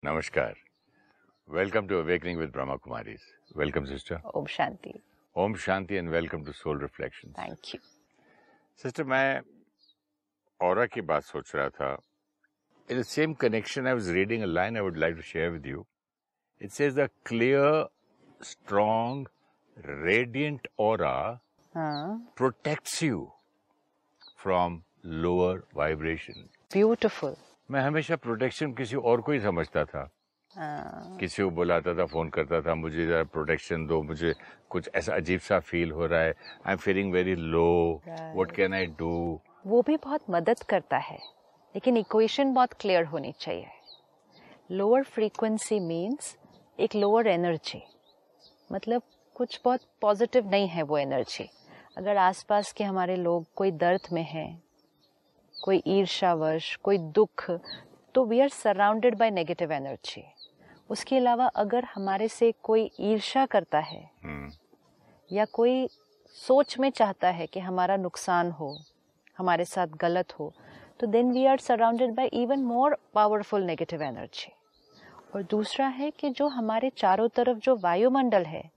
Namaskar. 0.00 0.53
Welcome 1.47 1.87
to 1.89 1.99
Awakening 1.99 2.37
with 2.39 2.51
Brahma 2.51 2.77
Kumaris. 2.79 3.19
Welcome, 3.53 3.85
sister. 3.85 4.19
Om 4.33 4.45
Shanti. 4.47 4.93
Om 5.35 5.53
Shanti 5.55 5.99
and 5.99 6.09
welcome 6.09 6.43
to 6.45 6.53
Soul 6.53 6.75
Reflections. 6.75 7.33
Thank 7.35 7.73
you. 7.73 7.79
Sister, 8.75 9.03
मैं 9.05 9.41
aura 10.61 10.87
की 10.87 11.01
बात 11.01 11.23
सोच 11.23 11.53
रहा 11.55 11.69
था. 11.75 11.97
In 12.89 12.97
the 12.97 13.03
same 13.03 13.35
connection, 13.35 13.85
I 13.85 13.93
was 13.93 14.09
reading 14.09 14.41
a 14.41 14.47
line 14.47 14.75
I 14.75 14.81
would 14.81 14.97
like 14.97 15.15
to 15.17 15.21
share 15.21 15.51
with 15.51 15.65
you. 15.67 15.85
It 16.59 16.71
says 16.71 16.95
the 16.95 17.09
clear, 17.23 17.85
strong, 18.41 19.27
radiant 19.83 20.67
aura 20.77 21.41
हाँ, 21.75 22.21
protects 22.35 23.01
you 23.03 23.31
from 24.35 24.81
lower 25.03 25.63
vibration. 25.75 26.49
beautiful. 26.73 27.37
मैं 27.71 27.81
हमेशा 27.81 28.15
protection 28.15 28.71
किसी 28.73 28.95
और 28.95 29.21
को 29.21 29.31
ही 29.31 29.39
समझता 29.39 29.83
था। 29.85 30.09
हाँ, 30.53 31.17
किसी 31.19 31.43
को 31.43 31.49
बुलाता 31.49 31.93
था 31.97 32.05
फ़ोन 32.05 32.29
करता 32.29 32.59
था 32.61 32.73
मुझे 32.75 33.05
जरा 33.07 33.23
प्रोटेक्शन 33.23 33.85
दो 33.87 34.01
मुझे 34.03 34.33
कुछ 34.69 34.89
ऐसा 34.95 35.13
अजीब 35.15 35.39
सा 35.39 35.59
फील 35.59 35.91
हो 35.91 36.05
रहा 36.05 36.21
है। 36.21 36.33
I 36.65 36.71
am 36.73 36.77
feeling 36.77 37.11
very 37.13 37.35
low 37.35 38.01
what 38.07 38.51
can 38.51 38.73
I 38.73 38.85
do 38.99 39.39
वो 39.67 39.81
भी 39.81 39.95
बहुत 39.97 40.21
मदद 40.29 40.63
करता 40.69 40.97
है 40.97 41.17
लेकिन 41.75 41.97
इक्वेशन 41.97 42.53
बहुत 42.53 42.73
क्लियर 42.73 43.05
होनी 43.05 43.31
चाहिए। 43.39 43.67
लोअर 44.71 45.03
फ्रीक्वेंसी 45.03 45.79
मींस 45.79 46.35
एक 46.79 46.95
लोअर 46.95 47.27
एनर्जी 47.27 47.81
मतलब 48.71 49.01
कुछ 49.35 49.59
बहुत 49.65 49.81
पॉजिटिव 50.01 50.49
नहीं 50.49 50.67
है 50.67 50.83
वो 50.83 50.97
एनर्जी 50.97 51.49
अगर 51.97 52.17
आसपास 52.17 52.71
के 52.73 52.83
हमारे 52.83 53.15
लोग 53.15 53.45
कोई 53.55 53.71
दर्द 53.71 54.13
में 54.13 54.23
हैं 54.23 54.61
कोई 55.61 55.81
ईर्षावश 55.87 56.75
कोई 56.75 56.97
दुख 56.97 57.51
तो 58.15 58.25
we 58.25 58.39
are 58.39 58.49
surrounded 58.49 59.15
by 59.15 59.29
negative 59.29 59.71
energy 59.71 60.23
उसके 60.89 61.17
अलावा 61.17 61.45
अगर 61.45 61.85
हमारे 61.95 62.27
से 62.27 62.53
कोई 62.63 62.91
ईर्षा 62.99 63.45
करता 63.45 63.79
है 63.79 64.11
या 65.33 65.45
कोई 65.45 65.87
सोच 66.35 66.79
में 66.79 66.89
चाहता 66.89 67.29
है 67.29 67.47
कि 67.47 67.59
हमारा 67.59 67.95
नुकसान 67.97 68.51
हो 68.51 68.77
हमारे 69.37 69.65
साथ 69.65 69.87
गलत 69.87 70.39
हो 70.39 70.53
तो 70.99 71.07
then 71.07 71.31
we 71.31 71.45
are 71.45 71.59
surrounded 71.59 72.11
by 72.11 72.27
even 72.33 72.59
more 72.59 72.97
powerful 73.13 73.63
negative 73.63 74.01
energy 74.01 74.51
और 75.35 75.43
दूसरा 75.43 75.87
है 75.87 76.11
कि 76.11 76.29
जो 76.29 76.47
हमारे 76.47 76.91
चारों 76.97 77.27
तरफ़ 77.27 77.57
जो 77.57 77.75
वायुमंडल 77.75 78.43
है 78.43 78.71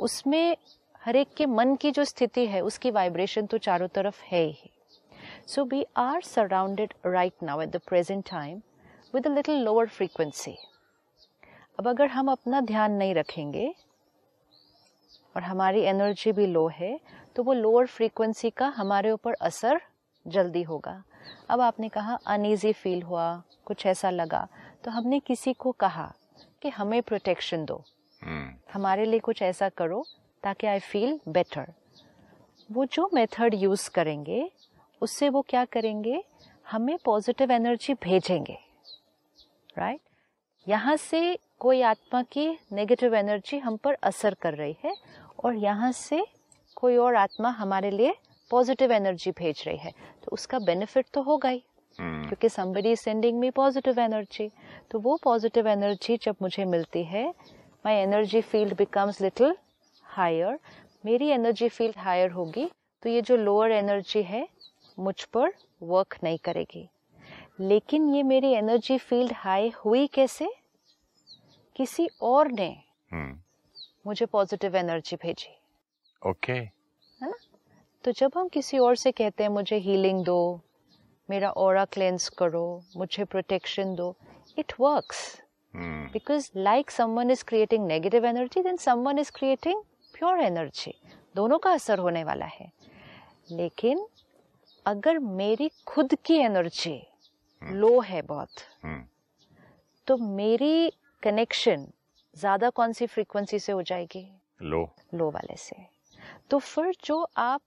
उसमें 0.00 0.56
हर 1.04 1.16
एक 1.16 1.28
के 1.36 1.46
मन 1.46 1.74
की 1.76 1.90
जो 1.90 2.04
स्थिति 2.04 2.46
है 2.46 2.60
उसकी 2.60 2.90
वाइब्रेशन 2.90 3.46
तो 3.46 3.58
चारों 3.58 3.88
तरफ़ 3.88 4.22
है 4.22 4.44
ही। 4.44 4.70
So 5.48 5.64
we 5.64 5.84
are 5.96 6.22
surrounded 6.22 6.92
right 7.06 7.42
now 7.42 7.60
at 7.60 7.68
the 7.68 7.76
present 7.86 8.24
time 8.30 8.60
with 9.14 9.26
a 9.26 9.30
little 9.30 9.62
lower 9.64 9.86
frequency 9.88 10.56
अब 11.78 11.88
अगर 11.88 12.06
हम 12.06 12.30
अपना 12.32 12.60
ध्यान 12.60 12.92
नहीं 12.92 13.14
रखेंगे 13.14 13.74
और 15.36 15.42
हमारी 15.42 15.80
एनर्जी 15.82 16.32
भी 16.32 16.46
लो 16.46 16.66
है 16.68 16.98
तो 17.36 17.42
वो 17.42 17.52
लोअर 17.52 17.86
फ्रीक्वेंसी 17.86 18.50
का 18.50 18.66
हमारे 18.76 19.10
ऊपर 19.10 19.34
असर 19.40 19.80
जल्दी 20.26 20.62
होगा। 20.62 21.02
अब 21.50 21.60
आपने 21.60 21.88
कहा 21.88 22.18
अनईजी 22.26 22.72
फील 22.72 23.02
हुआ 23.02 23.42
कुछ 23.66 23.86
ऐसा 23.86 24.10
लगा 24.10 24.46
तो 24.84 24.90
हमने 24.90 25.20
किसी 25.20 25.52
को 25.52 25.72
कहा 25.72 26.12
कि 26.62 26.68
हमें 26.68 27.00
प्रोटेक्शन 27.02 27.64
दो। 27.64 27.82
हमारे 28.74 29.04
लिए 29.04 29.20
कुछ 29.20 29.42
ऐसा 29.42 29.68
करो 29.68 30.04
ताकि 30.42 30.66
आई 30.66 30.78
फील 30.80 31.18
बेटर 31.28 31.72
वो 32.70 32.84
जो 32.84 33.08
मेथड 33.14 33.54
यूज़ 33.54 33.90
करेंगे 33.90 34.50
उससे 35.02 35.28
वो 35.28 35.40
क्या 35.48 35.64
करेंगे? 35.64 36.22
हमें 36.66 36.96
पॉजिटिव 37.04 37.52
एनर्जी 37.52 37.94
भेजेंगे 37.94 38.58
राइट 39.78 40.00
यहाँ 40.66 40.96
से 40.96 41.38
कोई 41.60 41.80
आत्मा 41.82 42.22
की 42.22 42.48
नेगेटिव 42.72 43.14
एनर्जी 43.14 43.58
हम 43.58 43.76
पर 43.76 43.96
असर 44.02 44.34
कर 44.34 44.54
रही 44.54 44.74
है 44.84 44.94
और 45.44 45.56
यहाँ 45.56 45.90
से 45.92 46.24
कोई 46.76 46.96
और 46.96 47.14
आत्मा 47.14 47.50
हमारे 47.50 47.90
लिए 47.90 48.14
पॉजिटिव 48.50 48.92
एनर्जी 48.92 49.30
भेज 49.30 49.62
रही 49.66 49.76
है। 49.76 49.90
तो 50.24 50.30
उसका 50.32 50.58
बेनिफिट 50.58 51.06
तो 51.14 51.22
होगा 51.22 51.48
ही 51.48 51.62
क्योंकि 51.98 52.48
somebody 52.48 52.92
is 52.92 53.00
sending 53.00 53.38
me 53.38 53.50
positive 53.50 53.98
energy 54.00 54.48
तो 54.90 54.98
वो 54.98 55.18
पॉजिटिव 55.24 55.68
एनर्जी 55.68 56.16
जब 56.22 56.36
मुझे 56.42 56.64
मिलती 56.64 57.02
है 57.04 57.28
my 57.84 57.94
energy 57.94 58.40
field 58.40 58.74
becomes 58.76 59.20
little 59.20 59.54
higher 60.06 60.58
मेरी 61.04 61.28
एनर्जी 61.28 61.68
फ़ील्ड 61.68 61.98
हायर 61.98 62.30
होगी 62.30 62.68
तो 63.02 63.08
ये 63.08 63.22
जो 63.22 63.36
लोअर 63.36 63.72
एनर्जी 63.72 64.22
है 64.22 64.46
मुझ 65.02 65.24
पर 65.24 65.54
वर्क 65.82 66.18
नहीं 66.24 66.38
करेगी। 66.38 66.88
लेकिन 67.60 68.14
ये 68.14 68.22
मेरी 68.22 68.52
एनर्जी 68.52 68.98
फ़ील्ड 68.98 69.32
हाई 69.32 69.68
हुई 69.70 70.06
कैसे? 70.06 70.54
किसी 71.76 72.08
और 72.20 72.50
ने 72.52 72.82
hmm. 73.14 73.38
मुझे 74.06 74.26
पॉजिटिव 74.26 74.76
एनर्जी 74.76 75.16
भेजी। 75.16 75.58
ओके 76.30 76.52
है 76.52 76.72
ना? 77.22 77.34
तो 78.04 78.12
जब 78.12 78.32
हम 78.36 78.48
किसी 78.48 78.78
और 78.78 78.96
से 78.96 79.12
कहते 79.12 79.42
हैं 79.42 79.50
मुझे 79.50 79.76
हीलिंग 79.76 80.24
दो 80.24 80.60
मेरा 81.30 81.50
ऑरा 81.50 81.84
क्लेंस 81.84 82.28
करो 82.28 82.82
मुझे 82.96 83.24
प्रोटेक्शन 83.24 83.94
दो 83.94 84.16
it 84.58 84.72
works 84.80 85.42
because 86.12 86.50
like 86.56 86.90
someone 86.90 87.30
is 87.30 87.44
creating 87.44 87.86
negative 87.86 88.26
energy 88.26 88.62
then 88.62 88.76
someone 88.76 89.18
is 89.18 89.32
creating 89.32 89.82
pure 90.14 90.40
energy 90.40 90.94
दोनों 91.36 91.58
का 91.58 91.72
असर 91.72 91.98
होने 91.98 92.24
वाला 92.24 92.46
है। 92.46 92.72
लेकिन 93.50 94.06
अगर 94.86 95.18
मेरी 95.18 95.70
खुद 95.86 96.14
की 96.24 96.36
एनर्जी 96.36 97.00
लो 97.62 97.98
है 98.00 98.22
बहुत 98.22 98.48
तो 100.08 100.16
मेरी 100.16 100.92
कनेक्शन 101.22 101.86
ज़्यादा 102.36 102.70
कौन 102.70 102.92
सी 102.92 103.06
फ्रीक्वेंसी 103.06 103.58
से 103.58 103.72
हो 103.72 103.82
जाएगी? 103.82 104.26
लो। 104.62 104.88
लो 105.14 105.30
वाले 105.30 105.56
से। 105.56 105.76
तो 106.50 106.58
फिर 106.58 106.92
जो 107.04 107.26
आप 107.36 107.60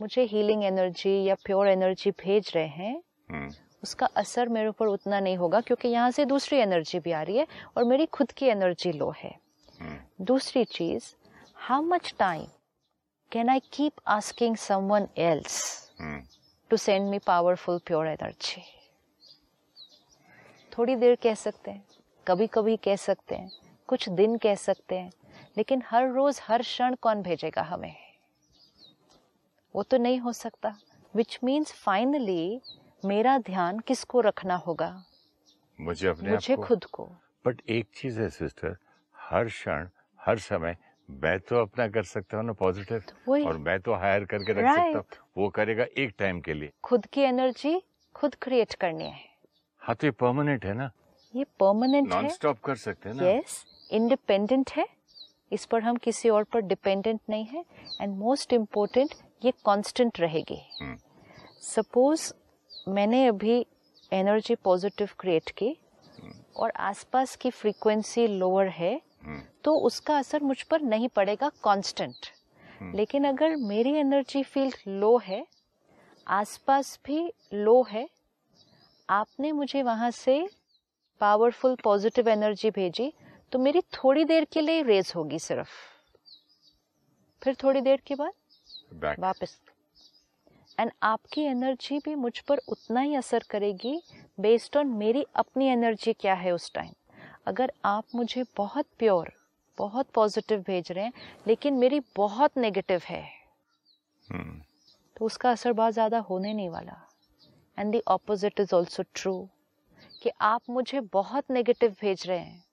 मुझे 0.00 0.22
हीलिंग 0.22 0.64
एनर्जी 0.64 1.22
या 1.24 1.34
प्योर 1.44 1.68
एनर्जी 1.68 2.10
भेज 2.10 2.52
रहे 2.54 2.66
हैं 2.66 3.48
उसका 3.82 4.06
असर 4.16 4.48
मेरे 4.48 4.68
ऊपर 4.68 4.86
उतना 4.86 5.20
नहीं 5.20 5.36
होगा 5.36 5.60
क्योंकि 5.60 5.88
यहाँ 5.88 6.10
से 6.10 6.24
दूसरी 6.24 6.58
एनर्जी 6.58 6.98
भी 7.00 7.12
आ 7.12 7.22
रही 7.22 7.36
है 7.36 7.46
और 7.76 7.84
मेरी 7.84 8.06
खुद 8.06 8.32
की 8.32 8.46
एनर्जी 8.46 8.92
लो 8.92 9.12
है। 9.18 9.34
दूसरी 10.22 10.64
चीज़ 10.64 11.14
how 11.56 11.82
much 11.82 12.14
time 12.18 12.46
can 13.32 13.48
I 13.48 13.60
keep 13.72 14.00
asking 14.06 14.56
someone 14.56 15.08
else 15.18 15.60
to 16.70 16.76
send 16.76 17.08
me 17.10 17.18
powerful 17.18 17.78
pure 17.78 18.06
energy 18.06 18.62
थोड़ी 20.78 20.96
देर 20.96 21.14
कह 21.14 21.34
सकते 21.34 21.70
हैं 21.70 21.86
कभी 22.28 22.46
कभी 22.46 22.76
कह 22.76 22.96
सकते 22.96 23.34
हैं 23.34 23.50
कुछ 23.86 24.08
दिन 24.08 24.38
कह 24.38 24.54
सकते 24.54 24.98
हैं 24.98 25.12
लेकिन 25.56 25.82
हर 25.86 26.10
रोज 26.10 26.40
हर 26.42 26.62
क्षण 26.62 26.94
कौन 26.94 27.22
भेजेगा 27.22 27.62
हमें? 27.62 27.96
वो 29.74 29.82
तो 29.82 29.96
नहीं 29.96 30.18
हो 30.18 30.32
सकता। 30.32 30.78
विच 31.14 31.38
मीन्स 31.44 31.72
फाइनली 31.72 32.60
मेरा 33.04 33.38
ध्यान 33.38 33.78
किसको 33.78 34.20
रखना 34.20 34.54
होगा? 34.54 35.04
मुझे 35.80 36.08
अपने 36.08 36.30
मुझे 36.30 36.56
खुद 36.56 36.84
को। 36.84 37.04
बट 37.46 37.60
एक 37.68 37.86
चीज़ 37.96 38.20
है 38.20 38.30
सिस्टर 38.30 38.76
हर 39.16 39.46
क्षण 39.46 39.88
हर 40.20 40.38
समय 40.38 40.76
मैं 41.08 41.38
तो 41.40 41.60
अपना 41.62 41.88
कर 41.88 42.02
सकता 42.02 42.36
हूँ 42.36 42.44
ना 42.46 42.52
पॉजिटिव 42.52 43.02
वही। 43.28 43.44
और 43.44 43.56
मैं 43.56 43.80
तो 43.80 43.94
हायर 43.94 44.24
करके 44.24 44.52
रख 44.52 44.58
Right. 44.58 44.92
सकता 44.92 44.98
हूँ। 44.98 45.28
वो 45.36 45.48
करेगा 45.48 45.84
एक 45.98 46.14
टाइम 46.18 46.40
के 46.40 46.54
लिए। 46.54 46.72
खुद 46.84 47.06
की 47.06 47.20
एनर्जी 47.20 47.82
खुद 48.14 48.34
क्रिएट 48.34 48.74
करनी 48.74 49.04
है। 49.04 49.20
हाँ 49.80 49.94
तो 49.96 50.06
ये 50.06 50.10
परमानेंट 50.10 50.64
है 50.64 50.74
ना? 50.74 50.90
ये 51.34 51.44
परमानेंट 51.44 52.08
नॉन 52.08 52.28
स्टॉप 52.28 52.58
कर 52.60 52.76
सकते 52.76 53.08
हैं 53.08 53.16
ना? 53.16 53.28
यस 53.28 53.64
इंडिपेंडेंट 53.92 54.70
है। 54.70 54.86
इस 55.52 55.64
पर 55.64 55.82
हम 55.82 55.96
किसी 55.96 56.28
और 56.28 56.44
पर 56.44 56.60
डिपेंडेंट 56.60 57.20
नहीं 57.30 57.44
है। 57.44 57.64
एंड 58.02 58.16
मोस्ट 58.16 58.52
इम्पोर्टेंट 58.52 59.14
ये 59.44 59.50
कांस्टेंट 59.50 60.20
रहेगी। 60.20 60.60
हम्म। 60.80 60.96
सपोज़ 61.62 62.32
मैंने 62.88 63.26
अभी 63.26 63.66
एनर्जी 64.12 64.54
पॉजिटिव 64.54 65.08
क्रिएट 65.18 65.50
की 65.50 65.76
और 66.56 66.70
आसपास 66.70 67.36
की 67.36 67.50
फ्रीक्वेंसी 67.50 68.26
लोअर 68.26 68.68
है। 68.68 69.00
हम्म, 69.24 69.40
तो 69.68 69.74
उसका 69.78 70.18
असर 70.18 70.42
मुझ 70.42 70.62
पर 70.62 70.80
नहीं 70.80 71.08
पड़ेगा 71.08 71.48
कांस्टेंट 71.64 72.14
लेकिन 72.94 73.26
अगर 73.26 73.56
मेरी 73.56 73.92
एनर्जी 73.94 74.42
फ़ील्ड 74.42 74.74
लो 74.86 75.18
है 75.18 75.46
आसपास 76.26 77.00
भी 77.04 77.32
लो 77.52 77.82
है 77.82 78.08
आपने 79.08 79.52
मुझे 79.52 79.82
वहाँ 79.82 80.10
से 80.10 80.48
पावरफुल 81.20 81.74
पॉजिटिव 81.74 82.28
एनर्जी 82.28 82.70
भेजी 82.70 83.12
तो 83.52 83.58
मेरी 83.58 83.80
थोड़ी 83.80 84.24
देर 84.24 84.44
के 84.44 84.60
लिए 84.60 84.82
रेज 84.82 85.12
होगी 85.16 85.38
सिर्फ़। 85.38 85.68
फिर 87.42 87.54
थोड़ी 87.54 87.80
देर 87.80 88.00
के 88.06 88.14
बाद. 88.14 88.32
वापस। 89.18 89.58
एंड 90.80 90.90
आपकी 91.02 91.42
एनर्जी 91.42 91.98
भी 91.98 92.14
मुझ 92.14 92.38
पर 92.40 92.58
उतना 92.68 93.00
ही 93.00 93.14
असर 93.14 93.42
करेगी 93.50 94.02
बेस्ड 94.40 94.76
ऑन 94.76 94.86
मेरी 94.86 95.26
अपनी 95.34 95.66
एनर्जी 95.66 96.12
क्या 96.12 96.34
है 96.34 96.52
उस 96.52 96.72
टाइम 96.72 96.92
अगर 97.46 97.72
आप 97.84 98.04
मुझे 98.14 98.44
बहुत 98.56 98.86
प्योर 98.98 99.37
बहुत 99.78 100.10
पॉजिटिव 100.10 100.60
भेज 100.60 100.92
रहे 100.92 101.04
हैं 101.04 101.12
लेकिन 101.46 101.74
मेरी 101.74 102.00
बहुत 102.16 102.56
नेगेटिव 102.56 103.02
है। 103.04 103.22
हम्म, 104.28 104.60
तो 105.16 105.24
उसका 105.24 105.50
असर 105.50 105.72
बहुत 105.72 105.92
ज़्यादा 105.92 106.18
होने 106.20 106.52
नहीं 106.54 106.68
वाला। 106.68 106.96
And 107.78 107.94
the 107.96 108.00
opposite 108.08 108.60
is 108.60 108.74
also 108.74 109.02
true 109.14 109.48
कि 110.22 110.30
आप 110.40 110.62
मुझे 110.70 111.00
बहुत 111.12 111.50
नेगेटिव 111.50 111.96
भेज 112.00 112.26
रहे 112.26 112.38
हैं 112.38 112.64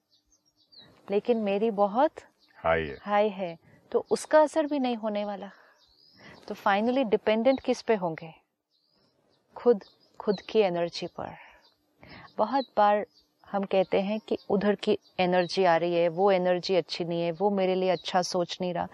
लेकिन 1.08 1.38
मेरी 1.38 1.72
बहुत 1.74 2.22
हाई 2.58 2.82
है। 2.82 2.98
हाई 3.02 3.30
है 3.30 3.58
तो 3.92 4.06
उसका 4.12 4.42
असर 4.42 4.66
भी 4.66 4.80
नहीं 4.80 4.96
होने 4.96 5.26
वाला। 5.26 5.50
तो 6.48 6.54
फाइनली 6.56 7.04
डिपेंडेंट 7.04 7.60
किस 7.60 7.82
पे 7.82 7.96
होंगे? 7.96 8.34
खुद 9.56 9.84
खुद 10.20 10.42
की 10.42 10.60
एनर्जी 10.60 11.08
पर। 11.08 11.36
बहुत 12.38 12.66
बार 12.78 13.06
हम 13.56 13.64
कहते 13.64 14.02
हैं 14.02 14.20
कि 14.20 14.38
उधर 14.50 14.76
की 14.76 14.98
एनर्जी 15.20 15.64
आ 15.64 15.78
रही 15.78 15.96
है, 15.96 16.08
वो 16.10 16.32
एनर्जी 16.32 16.76
अच्छी 16.76 17.04
नहीं 17.04 17.22
है, 17.22 17.32
वो 17.32 17.50
मेरे 17.50 17.76
लिए 17.76 17.90
अच्छा 17.90 18.22
सोच 18.22 18.58
नहीं 18.62 18.74
रहा। 18.74 18.88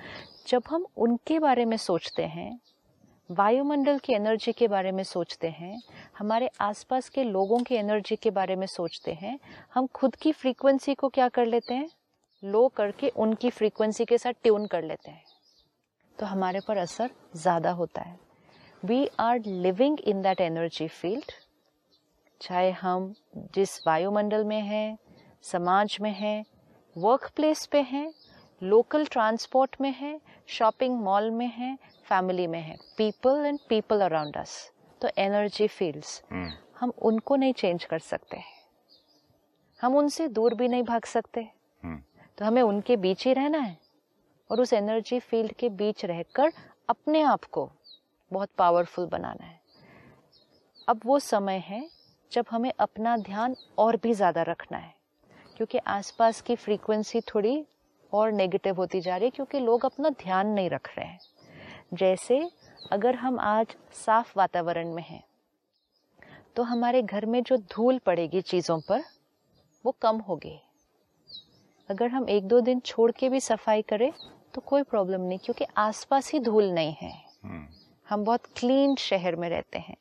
जब 0.48 0.64
हम 0.70 0.86
उनके 0.98 1.40
बारे 1.40 1.66
में 1.66 1.78
सोचते 1.78 2.24
हैं, 2.24 2.60
वायुमंडल 3.32 3.98
की 3.98 4.14
एनर्जी 4.14 4.52
के 4.52 4.68
बारे 4.68 4.92
में 4.92 5.04
सोचते 5.04 5.50
हैं, 5.50 5.82
हमारे 6.20 6.50
आसपास 6.62 7.10
के 7.10 7.24
लोगों 7.24 7.60
की 7.60 7.76
एनर्जी 7.76 8.16
के 8.16 8.32
बारे 8.32 8.56
में 8.56 8.68
सोचते 8.68 9.14
हैं, 9.14 9.40
हम 9.74 9.88
खुद 9.88 10.16
की 10.16 10.32
फ्रीक्वेंसी 10.32 10.94
को 10.94 11.10
क्या 11.10 11.30
कर 11.30 11.46
लेते 11.46 11.74
हैं? 11.74 11.90
लो 12.44 12.68
करके 12.68 13.10
उनकी 13.10 13.50
फ्रीक्वेंसी 13.50 14.06
के 14.06 14.18
साथ 14.18 14.34
ट्यून 14.44 14.66
कर 14.66 14.84
लेते 14.84 15.12
हैं। 15.12 15.24
तो 16.20 16.26
हमारे 16.26 16.60
पर 16.60 16.78
असर 16.78 17.10
ज़्यादा 17.36 17.72
होता 17.72 18.02
है। 18.02 18.20
We 18.86 19.10
are 19.20 19.40
living 19.40 20.00
in 20.00 20.22
that 20.22 20.42
energy 20.42 20.88
field 20.88 21.32
चाहे 22.42 22.72
हम 22.72 23.14
जिस 23.56 23.88
वायुमंडल 23.88 24.44
में 24.44 24.62
हैं 24.62 24.98
समाज 25.44 25.98
में 26.02 26.12
हैं 26.12 26.46
वर्क 26.98 27.30
प्लेस 27.36 27.66
पे 27.66 27.82
हैं 27.82 28.14
लोकल 28.64 29.06
ट्रांसपोर्ट 29.06 29.76
में 29.82 29.92
हैं 29.92 30.20
शॉपिंग 30.48 31.00
मॉल 31.00 31.30
में 31.32 31.48
हैं 31.48 31.78
फैमिली 32.10 32.48
में 32.48 32.62
हैं 32.62 32.78
people 32.98 33.46
and 33.46 33.60
people 33.70 34.02
around 34.02 34.38
us 34.38 34.72
तो 35.02 35.10
एनर्जी 35.18 35.68
फील्ड्स 35.68 36.24
हम्म, 36.32 36.52
हम 36.80 36.94
उनको 37.02 37.36
नहीं 37.36 37.54
चेंज 37.54 37.86
कर 37.86 38.00
सकते 38.00 38.38
हैं। 38.38 38.60
हम 39.82 39.96
उनसे 39.96 40.28
दूर 40.28 40.54
भी 40.54 40.68
नहीं 40.68 40.84
भाग 40.84 41.06
सकते। 41.06 41.42
हम्म, 41.84 42.02
तो 42.38 42.46
हमें 42.46 42.62
उनके 42.62 42.98
बीच 42.98 43.26
ही 43.28 43.34
रहना 43.34 43.58
है 43.58 43.78
और 44.50 44.62
उस 44.62 44.74
एनर्जी 44.74 45.20
फ़ील्ड 45.20 45.54
के 45.54 45.70
बीच 45.70 46.06
रहकर 46.06 46.52
अपने 46.90 47.22
आप 47.22 47.44
को 47.44 47.72
बहुत 48.32 48.50
पावरफुल 48.58 49.06
बनाना 49.06 49.46
है। 49.46 49.60
अब 50.90 51.02
वो 51.06 51.20
समय 51.20 51.58
है 51.58 52.01
जब 52.32 52.46
हमें 52.52 52.72
अपना 52.80 53.16
ध्यान 53.20 53.56
और 53.78 53.96
भी 54.04 54.14
ज़्यादा 54.14 54.42
रखना 54.42 54.78
है 54.78 54.94
क्योंकि 55.58 55.78
आसपास 55.90 56.42
की 56.42 56.56
फ्रीक्वेंसी 56.56 57.22
थोड़ी 57.26 57.64
और 58.14 58.32
नेगेटिव 58.32 58.76
होती 58.76 59.02
जा 59.02 59.16
रही 59.18 59.26
है 59.26 59.32
क्योंकि 59.32 59.60
लोग 59.60 59.86
अपना 59.86 60.10
ध्यान 60.22 60.48
नहीं 60.48 60.70
रख 60.70 60.90
रहे 60.98 61.06
हैं। 61.06 61.20
जैसे 61.94 62.40
अगर 62.92 63.16
हम 63.16 63.40
आज 63.40 63.76
साफ़ 63.96 64.32
वातावरण 64.38 64.94
में 64.94 65.04
हैं 65.04 65.24
तो 66.56 66.64
हमारे 66.64 67.02
घर 67.02 67.26
में 67.26 67.42
जो 67.44 67.58
धूल 67.72 67.98
पड़ेगी 67.98 68.42
चीज़ों 68.42 68.80
पर 68.80 69.04
वो 69.86 69.96
कम 70.02 70.18
होगी। 70.20 70.60
अगर 71.90 72.10
हम 72.10 72.28
एक 72.30 72.48
दो 72.48 72.60
दिन 72.62 72.80
छोड़ 72.80 73.12
के 73.12 73.30
भी 73.30 73.40
सफ़ाई 73.40 73.82
करें 73.82 74.12
तो 74.54 74.62
कोई 74.62 74.84
प्रॉब्लम 74.84 75.22
नहीं 75.22 75.40
क्योंकि 75.40 75.66
आसपास 75.78 76.32
ही 76.32 76.40
धूल 76.40 76.72
नहीं 76.72 76.94
है। 76.94 77.12
हम्म, 77.44 77.66
हम 78.08 78.24
बहुत 78.24 78.46
क्लीन 78.58 78.96
शहर 78.98 79.36
में 79.36 79.50
रहते 79.50 79.80
हैं। 79.80 79.96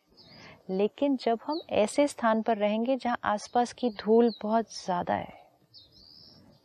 लेकिन 0.70 1.17
जब 1.17 1.38
हम 1.46 1.61
ऐसे 1.70 2.06
स्थान 2.08 2.43
पर 2.43 2.56
रहेंगे 2.56 2.96
जहाँ 2.96 3.19
आसपास 3.25 3.72
की 3.72 3.90
धूल 3.90 4.31
बहुत 4.43 4.75
ज़्यादा 4.75 5.14
है 5.14 5.38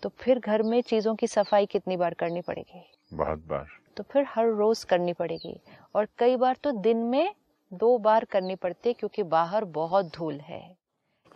तो 0.04 0.10
फिर 0.20 0.40
घर 0.40 0.64
में 0.64 0.82
चीज़ों 0.82 1.16
की 1.16 1.28
सफ़ाई 1.28 1.66
कितनी 1.66 1.98
बार 1.98 2.14
करनी 2.14 2.42
पड़ेगी? 2.42 2.82
बहुत 3.14 3.40
बार। 3.40 3.68
तो 3.98 4.04
फिर 4.04 4.26
हर 4.28 4.48
रोज 4.48 4.84
करनी 4.84 5.14
पड़ेगी। 5.14 5.60
और 5.96 6.08
कई 6.18 6.36
बार 6.36 6.58
तो 6.64 6.72
दिन 6.72 6.98
में 6.98 7.34
दो 7.72 7.98
बार 7.98 8.26
करनी 8.26 8.56
पड़ती 8.56 8.90
है 8.90 8.94
क्योंकि 8.94 9.24
बाहर 9.24 9.66
बहुत 9.66 10.14
धूल 10.16 10.40
है। 10.40 10.64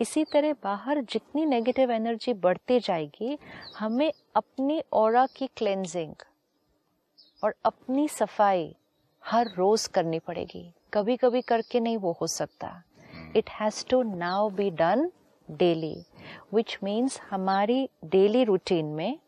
इसी 0.02 0.24
तरह 0.24 0.54
बाहर 0.54 1.02
जितनी 1.02 1.46
नेगेटिव 1.46 1.92
एनर्जी 1.92 2.34
बढ़ती 2.34 2.80
जाएगी 2.80 3.38
हमें 3.78 4.12
अपनी 4.36 4.82
ओरा 4.94 5.26
की 5.36 5.48
क्लेंजिंग 5.58 6.14
और 7.44 7.56
अपनी 7.66 8.08
सफ़ाई 8.08 8.76
हर 9.24 9.52
रोज 9.58 9.88
करनी 9.88 10.20
पड़ेगी। 10.20 10.72
कभी 10.94 11.18
कभी 11.18 11.42
करके 11.42 11.80
नहीं 11.80 11.98
वो 11.98 12.12
हो 12.22 12.28
सकता। 12.28 12.84
It 13.36 13.50
has 13.50 13.86
to 13.90 14.02
now 14.04 14.50
be 14.50 14.70
done 14.72 15.12
daily 15.50 15.96
which 16.54 16.78
means 16.84 17.20
हमारी 17.22 17.90
डेली 18.06 18.44
रूटीन 18.44 18.86
में 18.86 19.20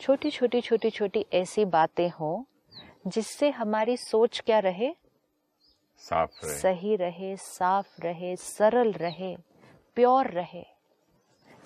छोटी 0.00 0.30
छोटी 0.30 0.60
छोटी 0.60 0.90
छोटी 0.90 1.24
ऐसी 1.32 1.64
बातें 1.64 2.08
हों 2.10 2.42
जिससे 3.06 3.50
हमारी 3.50 3.96
सोच 3.96 4.40
क्या 4.40 4.58
रहे? 4.58 4.92
साफ़ 6.00 6.46
रहे। 6.46 6.58
सही 6.58 6.96
रहे 6.96 7.36
साफ़ 7.36 8.00
रहे 8.02 8.34
सरल 8.36 8.92
रहे 8.92 9.36
प्योर 9.94 10.26
रहे। 10.26 10.64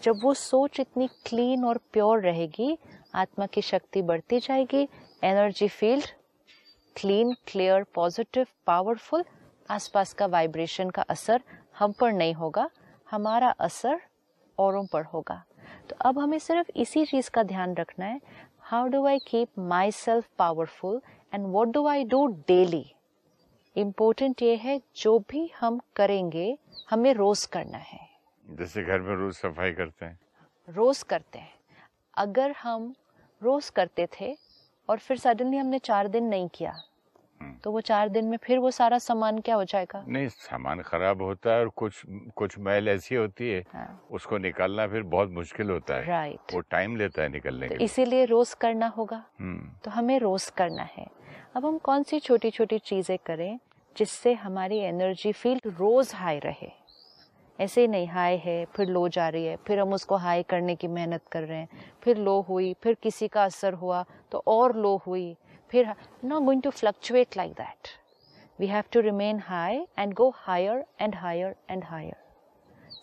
जब 0.03 0.21
वो 0.23 0.35
सोच 0.35 0.81
इतनी 0.81 1.07
क्लीन 1.27 1.65
और 1.65 1.79
प्योर 1.93 2.21
रहेगी 2.21 2.79
आत्मा 3.15 3.47
की 3.47 3.63
शक्ति 3.63 4.03
बढ़ती 4.03 4.39
जाएगी 4.39 4.89
energy 5.25 5.69
field 5.69 6.07
clean 6.97 7.33
clear 7.47 7.85
positive 7.95 8.47
powerful 8.67 9.25
आसपास 9.69 10.13
का 10.13 10.27
वाइब्रेशन 10.27 10.91
का 10.91 11.03
असर 11.03 11.43
हम 11.79 11.93
पर 11.93 12.13
नहीं 12.13 12.35
होगा 12.35 12.69
हमारा 13.11 13.51
असर 13.61 14.01
औरों 14.59 14.85
पर 14.87 15.05
होगा। 15.05 15.43
तो 15.91 15.97
अब 16.01 16.19
हमें 16.19 16.39
सिर्फ़ 16.39 16.71
इसी 16.77 17.05
चीज़ 17.05 17.31
का 17.31 17.43
ध्यान 17.43 17.75
रखना 17.75 18.07
है। 18.07 18.21
How 18.63 18.89
do 18.89 19.05
I 19.07 19.19
keep 19.19 19.59
myself 19.93 20.29
powerful 20.39 21.01
and 21.35 21.47
what 21.47 21.69
do 21.69 21.87
I 21.87 22.05
do 22.05 22.27
daily 22.49 22.85
important 23.77 24.43
ये 24.43 24.57
है 24.57 24.81
जो 24.97 25.19
भी 25.31 25.51
हम 25.61 25.81
करेंगे 25.97 26.57
हमें 26.91 27.13
रोज 27.15 27.45
करना 27.47 27.79
है। 27.79 28.01
जैसे 28.47 28.83
घर 28.83 29.01
में 29.01 29.15
रोज 29.17 29.35
सफ़ाई 29.35 29.73
करते 29.73 30.07
हैं। 30.07 30.19
रोज 30.69 31.03
करते 31.03 31.39
हैं। 31.39 31.55
अगर 32.17 32.55
हम 32.63 32.95
रोज 33.43 33.69
करते 33.71 34.07
थे 34.21 34.37
और 34.89 34.99
फिर 34.99 35.17
सडनली 35.17 35.57
हमने 35.57 35.79
चार 35.79 36.09
दिन 36.09 36.25
नहीं 36.25 36.49
किया। 36.49 36.73
हम्म। 37.41 37.55
तो 37.65 37.71
वो 37.73 37.81
चार 37.81 38.09
दिन 38.09 38.25
में 38.25 38.37
फिर 38.37 38.59
वो 38.59 38.71
सारा 38.71 38.99
सामान 38.99 39.39
क्या 39.39 39.55
हो 39.55 39.65
जाएगा? 39.65 40.05
नहीं 40.09 40.29
सामान 40.29 40.81
खराब 40.81 41.23
होता 41.23 41.53
है 41.53 41.61
और 41.61 41.69
कुछ 41.69 42.03
कुछ 42.37 42.59
मैल 42.59 42.89
ऐसी 42.89 43.15
होती 43.15 43.51
है 43.51 43.65
हाँ, 43.73 44.07
उसको 44.11 44.39
निकालना 44.39 44.87
फिर 44.87 45.03
बहुत 45.03 45.31
मुश्किल 45.31 45.71
होता 45.71 45.95
है। 45.95 46.07
राइट 46.07 46.55
वो 46.55 46.61
टाइम 46.61 46.97
लेता 46.97 47.23
है 47.23 47.29
निकलने 47.29 47.69
तो 47.69 47.79
के 47.79 47.85
इसीलिए 47.85 48.25
रोज 48.25 48.55
करना 48.55 48.87
होगा। 48.87 49.25
हम्म, 49.41 49.71
तो 49.85 49.91
हमें 49.91 50.19
रोज 50.19 50.51
करना 50.51 50.83
है। 50.83 51.07
अब 51.57 51.67
हम 51.67 51.79
कौन 51.79 52.03
सी 52.03 52.21
छोटी 52.21 52.51
छोटी 52.51 52.79
चीज़ें 52.79 53.19
करें 53.27 53.59
जिससे 53.97 54.35
हमारी 54.35 54.79
एनर्जी 54.79 55.33
फ़ील्ड 55.33 55.67
रोज 55.67 56.13
हाई 56.15 56.39
रहे? 56.39 56.82
ऐसे 57.63 57.81
ही 57.81 57.89
नहीं 57.89 58.07
हाई 58.09 58.37
है, 58.37 58.65
फिर 58.67 58.89
लो 58.89 59.09
जा 59.09 59.29
रही 59.29 59.47
है, 59.47 59.57
फिर 59.67 59.81
हम 59.81 59.93
उसको 59.93 60.17
हाई 60.17 60.43
करने 60.43 60.75
की 60.77 60.89
मेहनत 60.89 61.27
कर 61.33 61.43
रहे 61.43 61.59
हैं, 61.59 61.69
फिर 62.03 62.17
लो 62.19 62.41
हुई, 62.41 62.73
फिर 62.83 62.95
किसी 63.03 63.29
का 63.29 63.45
असर 63.45 63.75
हुआ 63.75 64.05
तो 64.33 64.43
और 64.47 64.77
लो 64.77 64.97
हुई, 65.07 65.37
फिर 65.71 65.95
not 66.25 66.43
going 66.43 66.63
to 66.63 66.71
fluctuate 66.71 67.37
like 67.37 67.53
that 67.53 67.89
we 68.59 68.67
have 68.67 68.85
to 68.93 69.01
remain 69.01 69.41
high 69.41 69.87
and 69.99 70.15
go 70.15 70.33
higher 70.37 70.85
and 71.01 71.15
higher 71.15 71.55
and 71.71 71.85
higher 71.85 72.17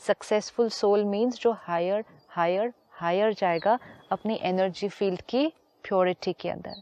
successful 0.01 0.69
soul 0.69 1.03
means 1.05 1.39
जो 1.39 1.51
हायर 1.60 2.03
हायर 2.29 2.74
हायर 2.91 3.33
जाएगा 3.33 3.77
अपनी 4.12 4.39
एनर्जी 4.43 4.88
फ़ील्ड 4.89 5.22
की 5.22 5.48
प्योरिटी 5.83 6.33
के 6.33 6.50
अंदर. 6.50 6.81